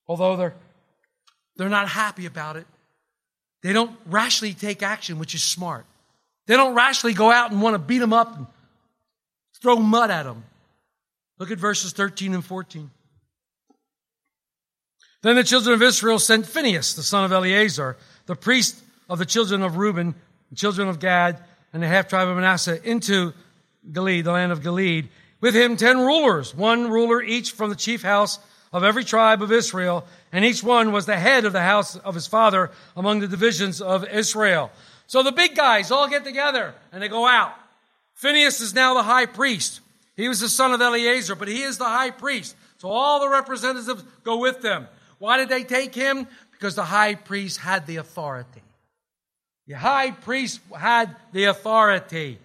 Although 0.06 0.36
they're, 0.36 0.54
they're 1.56 1.70
not 1.70 1.88
happy 1.88 2.26
about 2.26 2.56
it, 2.56 2.66
they 3.62 3.72
don't 3.72 3.96
rashly 4.04 4.52
take 4.52 4.82
action, 4.82 5.18
which 5.18 5.34
is 5.34 5.42
smart. 5.42 5.86
They 6.46 6.56
don't 6.56 6.74
rashly 6.74 7.12
go 7.12 7.30
out 7.30 7.50
and 7.50 7.60
want 7.60 7.74
to 7.74 7.78
beat 7.78 7.98
them 7.98 8.12
up 8.12 8.36
and 8.36 8.46
throw 9.60 9.76
mud 9.76 10.10
at 10.10 10.24
them. 10.24 10.44
Look 11.38 11.50
at 11.50 11.58
verses 11.58 11.92
13 11.92 12.34
and 12.34 12.44
14. 12.44 12.90
Then 15.22 15.36
the 15.36 15.44
children 15.44 15.74
of 15.74 15.82
Israel 15.82 16.18
sent 16.18 16.46
Phinehas, 16.46 16.94
the 16.94 17.02
son 17.02 17.24
of 17.24 17.32
Eleazar, 17.32 17.96
the 18.26 18.36
priest 18.36 18.80
of 19.08 19.18
the 19.18 19.26
children 19.26 19.62
of 19.62 19.76
Reuben, 19.76 20.14
the 20.50 20.56
children 20.56 20.88
of 20.88 21.00
Gad, 21.00 21.42
and 21.72 21.82
the 21.82 21.88
half 21.88 22.08
tribe 22.08 22.28
of 22.28 22.36
Manasseh, 22.36 22.82
into 22.88 23.32
Gilead, 23.90 24.24
the 24.24 24.32
land 24.32 24.52
of 24.52 24.62
Gilead. 24.62 25.08
With 25.40 25.54
him 25.54 25.76
ten 25.76 25.98
rulers, 25.98 26.54
one 26.54 26.90
ruler 26.90 27.22
each 27.22 27.50
from 27.50 27.70
the 27.70 27.76
chief 27.76 28.02
house 28.02 28.38
of 28.72 28.84
every 28.84 29.04
tribe 29.04 29.42
of 29.42 29.52
Israel, 29.52 30.06
and 30.32 30.44
each 30.44 30.62
one 30.62 30.92
was 30.92 31.06
the 31.06 31.18
head 31.18 31.44
of 31.44 31.52
the 31.52 31.60
house 31.60 31.96
of 31.96 32.14
his 32.14 32.26
father 32.26 32.70
among 32.96 33.20
the 33.20 33.28
divisions 33.28 33.80
of 33.80 34.06
Israel. 34.08 34.70
So 35.06 35.22
the 35.22 35.32
big 35.32 35.54
guys 35.54 35.90
all 35.90 36.08
get 36.08 36.24
together 36.24 36.74
and 36.92 37.02
they 37.02 37.08
go 37.08 37.26
out. 37.26 37.54
Phineas 38.14 38.60
is 38.60 38.74
now 38.74 38.94
the 38.94 39.02
high 39.02 39.26
priest. 39.26 39.80
He 40.16 40.28
was 40.28 40.40
the 40.40 40.48
son 40.48 40.72
of 40.72 40.80
Eleazar, 40.80 41.34
but 41.34 41.48
he 41.48 41.62
is 41.62 41.78
the 41.78 41.84
high 41.84 42.10
priest. 42.10 42.56
So 42.78 42.88
all 42.88 43.20
the 43.20 43.28
representatives 43.28 44.02
go 44.24 44.38
with 44.38 44.62
them. 44.62 44.88
Why 45.18 45.36
did 45.36 45.48
they 45.48 45.64
take 45.64 45.94
him? 45.94 46.26
Because 46.52 46.74
the 46.74 46.84
high 46.84 47.14
priest 47.14 47.58
had 47.58 47.86
the 47.86 47.96
authority. 47.96 48.62
The 49.66 49.74
high 49.74 50.10
priest 50.12 50.60
had 50.76 51.14
the 51.32 51.44
authority. 51.44 52.38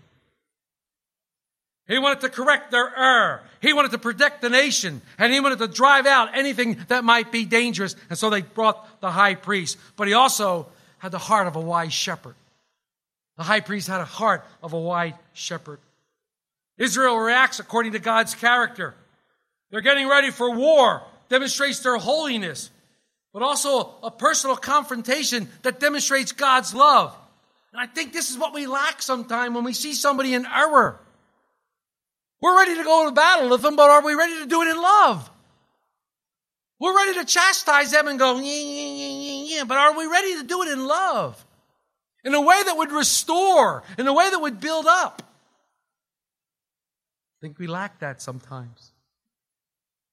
He 1.88 2.00
wanted 2.00 2.22
to 2.22 2.30
correct 2.30 2.72
their 2.72 2.94
error. 2.96 3.42
He 3.62 3.74
wanted 3.74 3.92
to 3.92 3.98
protect 3.98 4.42
the 4.42 4.50
nation. 4.50 5.02
And 5.18 5.32
he 5.32 5.40
wanted 5.40 5.60
to 5.60 5.68
drive 5.68 6.06
out 6.06 6.36
anything 6.36 6.78
that 6.88 7.04
might 7.04 7.32
be 7.32 7.46
dangerous. 7.46 7.96
And 8.10 8.18
so 8.18 8.30
they 8.30 8.42
brought 8.42 9.02
the 9.02 9.12
high 9.12 9.36
priest. 9.36 9.78
But 9.96 10.08
he 10.08 10.14
also 10.14 10.68
had 11.00 11.12
the 11.12 11.18
heart 11.18 11.48
of 11.48 11.56
a 11.56 11.60
wise 11.60 11.94
shepherd. 11.94 12.36
The 13.38 13.44
high 13.44 13.62
priest 13.62 13.88
had 13.88 14.02
a 14.02 14.06
heart 14.06 14.46
of 14.62 14.74
a 14.74 14.80
wise 14.80 15.14
shepherd. 15.34 15.80
Israel 16.78 17.18
reacts 17.18 17.60
according 17.60 17.94
to 17.94 18.00
God's 18.00 18.36
character. 18.36 18.96
They're 19.70 19.82
getting 19.82 20.08
ready 20.08 20.32
for 20.32 20.52
war, 20.52 21.04
demonstrates 21.30 21.80
their 21.80 21.98
holiness, 21.98 22.70
but 23.34 23.42
also 23.42 23.96
a 24.04 24.12
personal 24.12 24.58
confrontation 24.58 25.48
that 25.62 25.80
demonstrates 25.80 26.32
God's 26.32 26.74
love. 26.74 27.16
And 27.72 27.82
I 27.82 27.88
think 27.88 28.12
this 28.12 28.32
is 28.32 28.38
what 28.38 28.54
we 28.54 28.68
lack 28.68 29.02
sometimes 29.02 29.56
when 29.56 29.64
we 29.64 29.74
see 29.74 29.94
somebody 29.94 30.34
in 30.34 30.46
error. 30.46 31.00
We're 32.42 32.58
ready 32.58 32.76
to 32.76 32.84
go 32.84 33.06
to 33.06 33.12
battle 33.12 33.50
with 33.50 33.62
them, 33.62 33.76
but 33.76 33.90
are 33.90 34.04
we 34.04 34.16
ready 34.16 34.40
to 34.40 34.48
do 34.48 34.62
it 34.64 34.68
in 34.68 34.78
love? 34.78 35.30
We're 36.80 36.96
ready 36.96 37.20
to 37.20 37.26
chastise 37.26 37.92
them 37.92 38.08
and 38.08 38.18
go, 38.18 38.40
yeah, 38.40 38.42
yeah, 38.42 39.08
yeah, 39.08 39.56
yeah, 39.58 39.64
but 39.66 39.78
are 39.78 39.96
we 39.96 40.08
ready 40.08 40.36
to 40.38 40.44
do 40.44 40.64
it 40.64 40.70
in 40.70 40.86
love? 40.86 41.46
In 42.24 42.34
a 42.34 42.42
way 42.42 42.62
that 42.66 42.78
would 42.78 42.92
restore, 42.92 43.84
in 43.98 44.08
a 44.08 44.14
way 44.14 44.30
that 44.30 44.40
would 44.40 44.60
build 44.60 44.86
up. 44.86 45.24
I 47.42 47.42
think 47.42 47.58
we 47.58 47.68
lack 47.68 48.00
that 48.00 48.22
sometimes. 48.22 48.92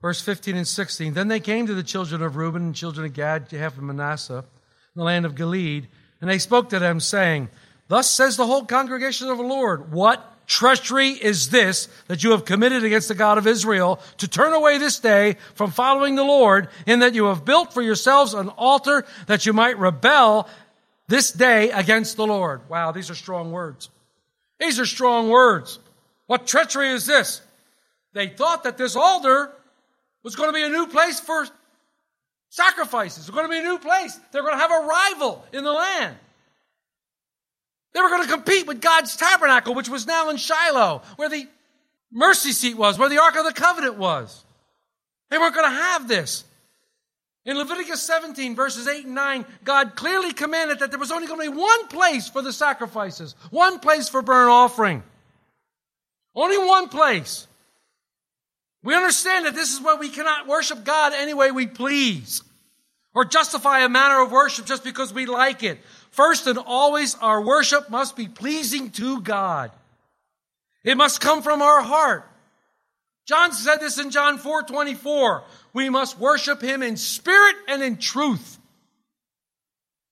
Verse 0.00 0.20
15 0.20 0.56
and 0.56 0.66
16. 0.66 1.14
Then 1.14 1.28
they 1.28 1.40
came 1.40 1.66
to 1.66 1.74
the 1.74 1.82
children 1.82 2.22
of 2.22 2.36
Reuben 2.36 2.62
and 2.62 2.74
children 2.74 3.04
of 3.04 3.12
Gad, 3.12 3.50
Jephthah 3.50 3.78
and 3.78 3.86
Manasseh, 3.86 4.38
in 4.38 4.98
the 4.98 5.04
land 5.04 5.26
of 5.26 5.34
Gilead, 5.34 5.88
and 6.20 6.30
they 6.30 6.38
spoke 6.38 6.70
to 6.70 6.78
them, 6.78 7.00
saying, 7.00 7.48
Thus 7.88 8.10
says 8.10 8.36
the 8.36 8.46
whole 8.46 8.64
congregation 8.64 9.28
of 9.28 9.38
the 9.38 9.44
Lord, 9.44 9.92
What 9.92 10.24
treachery 10.46 11.10
is 11.10 11.50
this 11.50 11.88
that 12.06 12.24
you 12.24 12.30
have 12.30 12.44
committed 12.44 12.82
against 12.82 13.08
the 13.08 13.14
God 13.14 13.38
of 13.38 13.46
Israel 13.46 14.00
to 14.16 14.26
turn 14.26 14.54
away 14.54 14.78
this 14.78 14.98
day 14.98 15.36
from 15.54 15.70
following 15.70 16.14
the 16.14 16.24
Lord, 16.24 16.68
in 16.86 17.00
that 17.00 17.14
you 17.14 17.26
have 17.26 17.44
built 17.44 17.74
for 17.74 17.82
yourselves 17.82 18.34
an 18.34 18.48
altar 18.50 19.04
that 19.26 19.46
you 19.46 19.52
might 19.52 19.78
rebel 19.78 20.48
this 21.08 21.32
day 21.32 21.70
against 21.70 22.16
the 22.16 22.26
Lord? 22.26 22.60
Wow, 22.68 22.92
these 22.92 23.10
are 23.10 23.14
strong 23.14 23.50
words. 23.50 23.90
These 24.60 24.78
are 24.78 24.86
strong 24.86 25.28
words. 25.28 25.78
What 26.26 26.46
treachery 26.46 26.90
is 26.90 27.06
this? 27.06 27.40
They 28.12 28.28
thought 28.28 28.64
that 28.64 28.78
this 28.78 28.96
altar 28.96 29.50
was 30.22 30.36
going 30.36 30.50
to 30.50 30.52
be 30.52 30.62
a 30.62 30.68
new 30.68 30.86
place 30.86 31.20
for 31.20 31.46
sacrifices. 32.50 33.28
It's 33.28 33.30
going 33.30 33.46
to 33.46 33.50
be 33.50 33.58
a 33.58 33.62
new 33.62 33.78
place. 33.78 34.18
They're 34.32 34.42
going 34.42 34.54
to 34.54 34.60
have 34.60 34.70
a 34.70 34.86
rival 34.86 35.44
in 35.52 35.64
the 35.64 35.72
land. 35.72 36.16
They 37.94 38.00
were 38.00 38.08
going 38.10 38.22
to 38.22 38.32
compete 38.32 38.66
with 38.66 38.80
God's 38.80 39.16
tabernacle, 39.16 39.74
which 39.74 39.88
was 39.88 40.06
now 40.06 40.28
in 40.28 40.36
Shiloh, 40.36 41.02
where 41.16 41.28
the 41.28 41.46
mercy 42.12 42.52
seat 42.52 42.76
was, 42.76 42.98
where 42.98 43.08
the 43.08 43.20
Ark 43.20 43.36
of 43.36 43.44
the 43.44 43.52
Covenant 43.52 43.96
was. 43.96 44.44
They 45.30 45.38
weren't 45.38 45.54
going 45.54 45.70
to 45.70 45.76
have 45.76 46.08
this. 46.08 46.44
In 47.48 47.56
Leviticus 47.56 48.02
17, 48.02 48.54
verses 48.54 48.86
8 48.86 49.06
and 49.06 49.14
9, 49.14 49.46
God 49.64 49.96
clearly 49.96 50.34
commanded 50.34 50.80
that 50.80 50.90
there 50.90 51.00
was 51.00 51.10
only 51.10 51.26
going 51.26 51.40
to 51.46 51.50
be 51.50 51.58
one 51.58 51.88
place 51.88 52.28
for 52.28 52.42
the 52.42 52.52
sacrifices, 52.52 53.34
one 53.48 53.80
place 53.80 54.06
for 54.10 54.20
burnt 54.20 54.50
offering. 54.50 55.02
Only 56.34 56.58
one 56.58 56.90
place. 56.90 57.46
We 58.82 58.94
understand 58.94 59.46
that 59.46 59.54
this 59.54 59.72
is 59.72 59.80
where 59.80 59.96
we 59.96 60.10
cannot 60.10 60.46
worship 60.46 60.84
God 60.84 61.14
any 61.14 61.32
way 61.32 61.50
we 61.50 61.66
please 61.66 62.42
or 63.14 63.24
justify 63.24 63.80
a 63.80 63.88
manner 63.88 64.22
of 64.22 64.30
worship 64.30 64.66
just 64.66 64.84
because 64.84 65.14
we 65.14 65.24
like 65.24 65.62
it. 65.62 65.78
First 66.10 66.46
and 66.46 66.58
always, 66.58 67.14
our 67.14 67.40
worship 67.40 67.88
must 67.88 68.14
be 68.14 68.28
pleasing 68.28 68.90
to 68.90 69.22
God. 69.22 69.70
It 70.84 70.98
must 70.98 71.22
come 71.22 71.40
from 71.40 71.62
our 71.62 71.80
heart. 71.80 72.28
John 73.28 73.52
said 73.52 73.76
this 73.76 73.98
in 73.98 74.10
John 74.10 74.38
4 74.38 74.64
24. 74.64 75.44
We 75.78 75.90
must 75.90 76.18
worship 76.18 76.60
him 76.60 76.82
in 76.82 76.96
spirit 76.96 77.54
and 77.68 77.84
in 77.84 77.98
truth. 77.98 78.58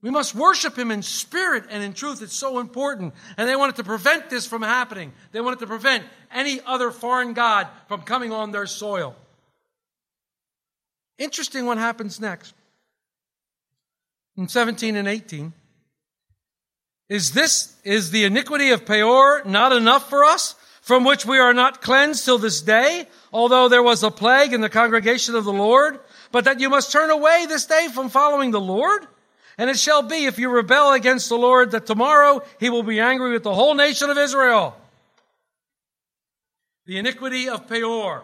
We 0.01 0.11
must 0.11 0.33
worship 0.33 0.79
him 0.79 0.93
in 0.93 1.03
spirit 1.03 1.65
and 1.69 1.83
in 1.83 1.93
truth. 1.93 2.23
It's 2.23 2.37
so 2.37 2.61
important. 2.61 3.15
And 3.37 3.49
they 3.49 3.57
wanted 3.57 3.75
to 3.75 3.83
prevent 3.83 4.31
this 4.31 4.47
from 4.47 4.63
happening. 4.63 5.13
They 5.33 5.41
wanted 5.41 5.59
to 5.59 5.67
prevent 5.67 6.05
any 6.33 6.61
other 6.65 6.93
foreign 6.93 7.33
God 7.33 7.67
from 7.89 8.03
coming 8.03 8.31
on 8.31 8.53
their 8.53 8.67
soil. 8.67 9.17
Interesting 11.19 11.67
what 11.67 11.79
happens 11.79 12.21
next. 12.21 12.55
In 14.37 14.47
17 14.47 14.95
and 14.95 15.09
18. 15.09 15.53
Is 17.09 17.33
this, 17.33 17.75
is 17.83 18.13
the 18.13 18.23
iniquity 18.23 18.71
of 18.71 18.87
Peor 18.87 19.43
not 19.45 19.73
enough 19.73 20.09
for 20.09 20.23
us, 20.23 20.55
from 20.87 21.03
which 21.03 21.27
we 21.27 21.37
are 21.37 21.53
not 21.53 21.83
cleansed 21.83 22.25
till 22.25 22.39
this 22.39 22.61
day, 22.61 23.09
although 23.33 23.69
there 23.69 23.83
was 23.83 24.05
a 24.05 24.11
plague 24.11 24.53
in 24.53 24.61
the 24.61 24.69
congregation 24.69 25.35
of 25.35 25.45
the 25.45 25.53
Lord, 25.53 25.99
but 26.31 26.45
that 26.45 26.61
you 26.61 26.71
must 26.71 26.93
turn 26.93 27.11
away 27.11 27.45
this 27.49 27.67
day 27.67 27.89
from 27.93 28.09
following 28.09 28.53
the 28.53 28.61
Lord? 28.61 29.05
And 29.59 29.69
it 29.69 29.81
shall 29.81 30.03
be 30.03 30.27
if 30.27 30.39
you 30.39 30.49
rebel 30.49 30.93
against 30.93 31.29
the 31.29 31.37
Lord 31.37 31.73
that 31.73 31.87
tomorrow 31.87 32.41
he 32.61 32.71
will 32.71 32.85
be 32.85 33.01
angry 33.01 33.33
with 33.33 33.43
the 33.43 33.53
whole 33.53 33.75
nation 33.75 34.11
of 34.11 34.17
Israel. 34.17 34.77
The 36.85 36.99
iniquity 36.99 37.49
of 37.49 37.67
Peor. 37.67 38.23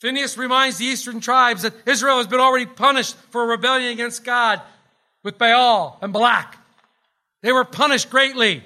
Phineas 0.00 0.36
reminds 0.36 0.78
the 0.78 0.86
eastern 0.86 1.20
tribes 1.20 1.62
that 1.62 1.74
Israel 1.86 2.16
has 2.16 2.26
been 2.26 2.40
already 2.40 2.66
punished 2.66 3.14
for 3.30 3.44
a 3.44 3.46
rebellion 3.46 3.92
against 3.92 4.24
God 4.24 4.60
with 5.22 5.38
Baal 5.38 6.00
and 6.02 6.12
Balak. 6.12 6.56
They 7.42 7.52
were 7.52 7.64
punished 7.64 8.10
greatly. 8.10 8.64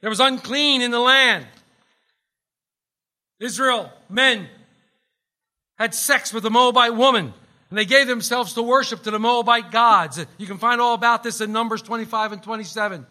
There 0.00 0.08
was 0.08 0.20
unclean 0.20 0.80
in 0.80 0.90
the 0.90 1.00
land. 1.00 1.46
Israel, 3.40 3.92
men, 4.08 4.48
had 5.78 5.94
sex 5.94 6.32
with 6.32 6.44
a 6.46 6.50
Moabite 6.50 6.94
woman 6.94 7.34
and 7.70 7.78
they 7.78 7.84
gave 7.84 8.06
themselves 8.06 8.52
to 8.54 8.62
worship 8.62 9.02
to 9.02 9.10
the 9.10 9.18
Moabite 9.18 9.72
gods. 9.72 10.24
You 10.38 10.46
can 10.46 10.58
find 10.58 10.80
all 10.80 10.94
about 10.94 11.22
this 11.22 11.40
in 11.40 11.52
Numbers 11.52 11.82
25 11.82 12.32
and 12.32 12.42
27. 12.42 13.06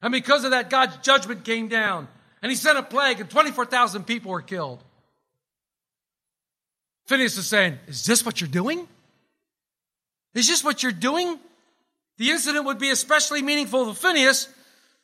And 0.00 0.12
because 0.12 0.44
of 0.44 0.52
that, 0.52 0.70
God's 0.70 0.96
judgment 0.98 1.44
came 1.44 1.68
down. 1.68 2.08
And 2.40 2.50
he 2.50 2.56
sent 2.56 2.78
a 2.78 2.82
plague, 2.82 3.20
and 3.20 3.30
24,000 3.30 4.04
people 4.04 4.32
were 4.32 4.42
killed. 4.42 4.82
Phineas 7.06 7.36
is 7.36 7.46
saying, 7.46 7.78
Is 7.86 8.04
this 8.04 8.24
what 8.24 8.40
you're 8.40 8.48
doing? 8.50 8.88
Is 10.34 10.48
this 10.48 10.64
what 10.64 10.82
you're 10.82 10.90
doing? 10.90 11.38
The 12.16 12.30
incident 12.30 12.64
would 12.64 12.78
be 12.78 12.90
especially 12.90 13.42
meaningful 13.42 13.86
to 13.86 13.94
Phineas 13.94 14.48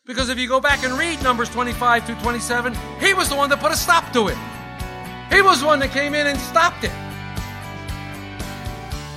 because 0.08 0.30
if 0.30 0.38
you 0.38 0.48
go 0.48 0.58
back 0.58 0.84
and 0.84 0.94
read 0.94 1.22
Numbers 1.22 1.50
25 1.50 2.06
through 2.06 2.14
27, 2.16 2.74
he 2.98 3.12
was 3.12 3.28
the 3.28 3.36
one 3.36 3.50
that 3.50 3.60
put 3.60 3.70
a 3.70 3.76
stop 3.76 4.10
to 4.14 4.28
it. 4.28 4.38
He 5.30 5.42
was 5.42 5.60
the 5.60 5.66
one 5.66 5.78
that 5.80 5.90
came 5.90 6.14
in 6.14 6.26
and 6.26 6.38
stopped 6.40 6.82
it. 6.82 6.92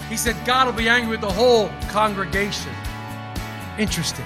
He 0.09 0.17
said, 0.17 0.35
God 0.45 0.67
will 0.67 0.73
be 0.73 0.89
angry 0.89 1.11
with 1.11 1.21
the 1.21 1.31
whole 1.31 1.69
congregation. 1.87 2.73
Interesting. 3.79 4.25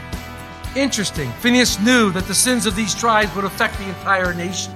Interesting. 0.75 1.31
Phineas 1.33 1.79
knew 1.79 2.11
that 2.11 2.25
the 2.25 2.33
sins 2.33 2.65
of 2.65 2.75
these 2.75 2.95
tribes 2.95 3.33
would 3.35 3.45
affect 3.45 3.77
the 3.77 3.87
entire 3.87 4.33
nation. 4.33 4.73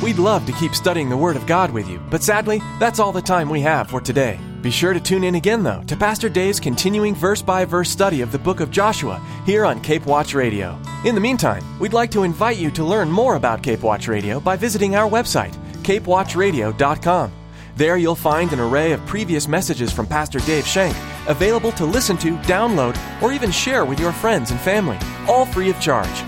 We'd 0.00 0.20
love 0.20 0.46
to 0.46 0.52
keep 0.52 0.76
studying 0.76 1.08
the 1.08 1.16
Word 1.16 1.34
of 1.34 1.44
God 1.44 1.72
with 1.72 1.88
you, 1.88 2.00
but 2.08 2.22
sadly, 2.22 2.62
that's 2.78 3.00
all 3.00 3.10
the 3.10 3.20
time 3.20 3.50
we 3.50 3.62
have 3.62 3.90
for 3.90 4.00
today. 4.00 4.38
Be 4.62 4.70
sure 4.70 4.94
to 4.94 5.00
tune 5.00 5.24
in 5.24 5.34
again, 5.34 5.64
though, 5.64 5.82
to 5.88 5.96
Pastor 5.96 6.28
Dave's 6.28 6.60
continuing 6.60 7.16
verse 7.16 7.42
by 7.42 7.64
verse 7.64 7.90
study 7.90 8.20
of 8.20 8.30
the 8.30 8.38
book 8.38 8.60
of 8.60 8.70
Joshua 8.70 9.20
here 9.44 9.64
on 9.64 9.80
Cape 9.80 10.06
Watch 10.06 10.34
Radio. 10.34 10.78
In 11.04 11.16
the 11.16 11.20
meantime, 11.20 11.64
we'd 11.80 11.92
like 11.92 12.12
to 12.12 12.22
invite 12.22 12.58
you 12.58 12.70
to 12.70 12.84
learn 12.84 13.10
more 13.10 13.34
about 13.34 13.64
Cape 13.64 13.82
Watch 13.82 14.06
Radio 14.06 14.38
by 14.38 14.54
visiting 14.54 14.94
our 14.94 15.10
website, 15.10 15.52
capewatchradio.com. 15.82 17.32
There 17.74 17.96
you'll 17.96 18.14
find 18.14 18.52
an 18.52 18.60
array 18.60 18.92
of 18.92 19.04
previous 19.04 19.48
messages 19.48 19.92
from 19.92 20.06
Pastor 20.06 20.38
Dave 20.40 20.66
Shank 20.66 20.96
available 21.26 21.72
to 21.72 21.84
listen 21.84 22.16
to, 22.18 22.36
download, 22.38 22.96
or 23.20 23.32
even 23.32 23.50
share 23.50 23.84
with 23.84 23.98
your 23.98 24.12
friends 24.12 24.52
and 24.52 24.60
family, 24.60 24.98
all 25.28 25.44
free 25.44 25.70
of 25.70 25.80
charge. 25.80 26.22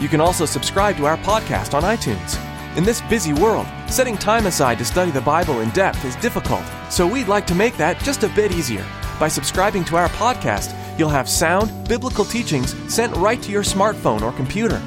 You 0.00 0.08
can 0.08 0.20
also 0.20 0.46
subscribe 0.46 0.96
to 0.98 1.06
our 1.06 1.16
podcast 1.18 1.74
on 1.74 1.82
iTunes. 1.82 2.38
In 2.76 2.84
this 2.84 3.00
busy 3.02 3.32
world, 3.32 3.66
setting 3.92 4.16
time 4.16 4.46
aside 4.46 4.78
to 4.78 4.84
study 4.86 5.10
the 5.10 5.20
Bible 5.20 5.60
in 5.60 5.68
depth 5.70 6.02
is 6.06 6.16
difficult, 6.16 6.64
so 6.88 7.06
we'd 7.06 7.28
like 7.28 7.46
to 7.46 7.54
make 7.54 7.76
that 7.76 7.98
just 7.98 8.22
a 8.22 8.28
bit 8.30 8.50
easier. 8.50 8.86
By 9.20 9.28
subscribing 9.28 9.84
to 9.84 9.96
our 9.96 10.08
podcast, 10.08 10.74
you'll 10.98 11.10
have 11.10 11.28
sound, 11.28 11.86
biblical 11.86 12.24
teachings 12.24 12.74
sent 12.90 13.14
right 13.16 13.40
to 13.42 13.52
your 13.52 13.62
smartphone 13.62 14.22
or 14.22 14.32
computer. 14.32 14.78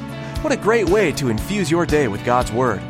What 0.42 0.52
a 0.52 0.56
great 0.56 0.88
way 0.88 1.12
to 1.12 1.28
infuse 1.28 1.70
your 1.70 1.86
day 1.86 2.08
with 2.08 2.24
God's 2.24 2.50
Word. 2.50 2.82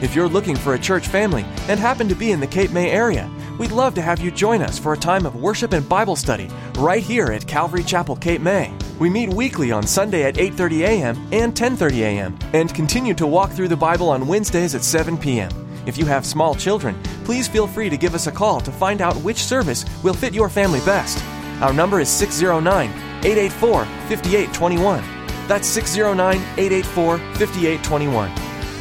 If 0.00 0.14
you're 0.14 0.28
looking 0.28 0.54
for 0.54 0.74
a 0.74 0.78
church 0.78 1.08
family 1.08 1.44
and 1.68 1.80
happen 1.80 2.08
to 2.08 2.14
be 2.14 2.30
in 2.30 2.38
the 2.38 2.46
Cape 2.46 2.70
May 2.70 2.92
area, 2.92 3.28
we'd 3.58 3.72
love 3.72 3.94
to 3.94 4.02
have 4.02 4.20
you 4.20 4.30
join 4.30 4.62
us 4.62 4.78
for 4.78 4.92
a 4.92 4.96
time 4.98 5.26
of 5.26 5.36
worship 5.36 5.72
and 5.72 5.88
Bible 5.88 6.16
study 6.16 6.50
right 6.78 7.02
here 7.02 7.26
at 7.26 7.46
Calvary 7.46 7.82
Chapel, 7.82 8.16
Cape 8.16 8.40
May. 8.40 8.72
We 8.98 9.10
meet 9.10 9.28
weekly 9.28 9.72
on 9.72 9.86
Sunday 9.86 10.24
at 10.24 10.36
8:30 10.36 10.80
a.m. 10.80 11.28
and 11.32 11.54
10:30 11.54 11.98
a.m. 12.00 12.38
and 12.52 12.74
continue 12.74 13.14
to 13.14 13.26
walk 13.26 13.50
through 13.52 13.68
the 13.68 13.76
Bible 13.76 14.08
on 14.08 14.26
Wednesdays 14.26 14.74
at 14.74 14.84
7 14.84 15.18
p.m. 15.18 15.50
If 15.86 15.96
you 15.96 16.04
have 16.06 16.26
small 16.26 16.54
children, 16.54 17.00
please 17.24 17.46
feel 17.46 17.66
free 17.66 17.88
to 17.88 17.96
give 17.96 18.14
us 18.14 18.26
a 18.26 18.32
call 18.32 18.60
to 18.60 18.72
find 18.72 19.00
out 19.00 19.16
which 19.22 19.44
service 19.44 19.84
will 20.02 20.14
fit 20.14 20.34
your 20.34 20.48
family 20.48 20.80
best. 20.80 21.22
Our 21.62 21.72
number 21.72 22.00
is 22.00 22.08
609 22.08 22.90
884 23.24 23.84
5821. 23.84 25.04
That's 25.46 25.68
609 25.68 26.36
884 26.58 27.18
5821. 27.18 28.30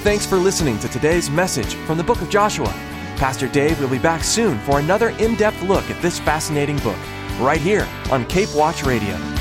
Thanks 0.03 0.25
for 0.25 0.37
listening 0.37 0.79
to 0.79 0.87
today's 0.89 1.29
message 1.29 1.75
from 1.85 1.97
the 1.97 2.03
book 2.03 2.21
of 2.21 2.29
Joshua. 2.29 2.73
Pastor 3.15 3.47
Dave 3.47 3.79
will 3.79 3.87
be 3.87 3.99
back 3.99 4.23
soon 4.23 4.59
for 4.59 4.79
another 4.79 5.09
in 5.09 5.35
depth 5.35 5.61
look 5.63 5.89
at 5.89 6.01
this 6.01 6.19
fascinating 6.19 6.77
book, 6.79 6.99
right 7.39 7.61
here 7.61 7.87
on 8.11 8.25
Cape 8.25 8.53
Watch 8.53 8.83
Radio. 8.83 9.34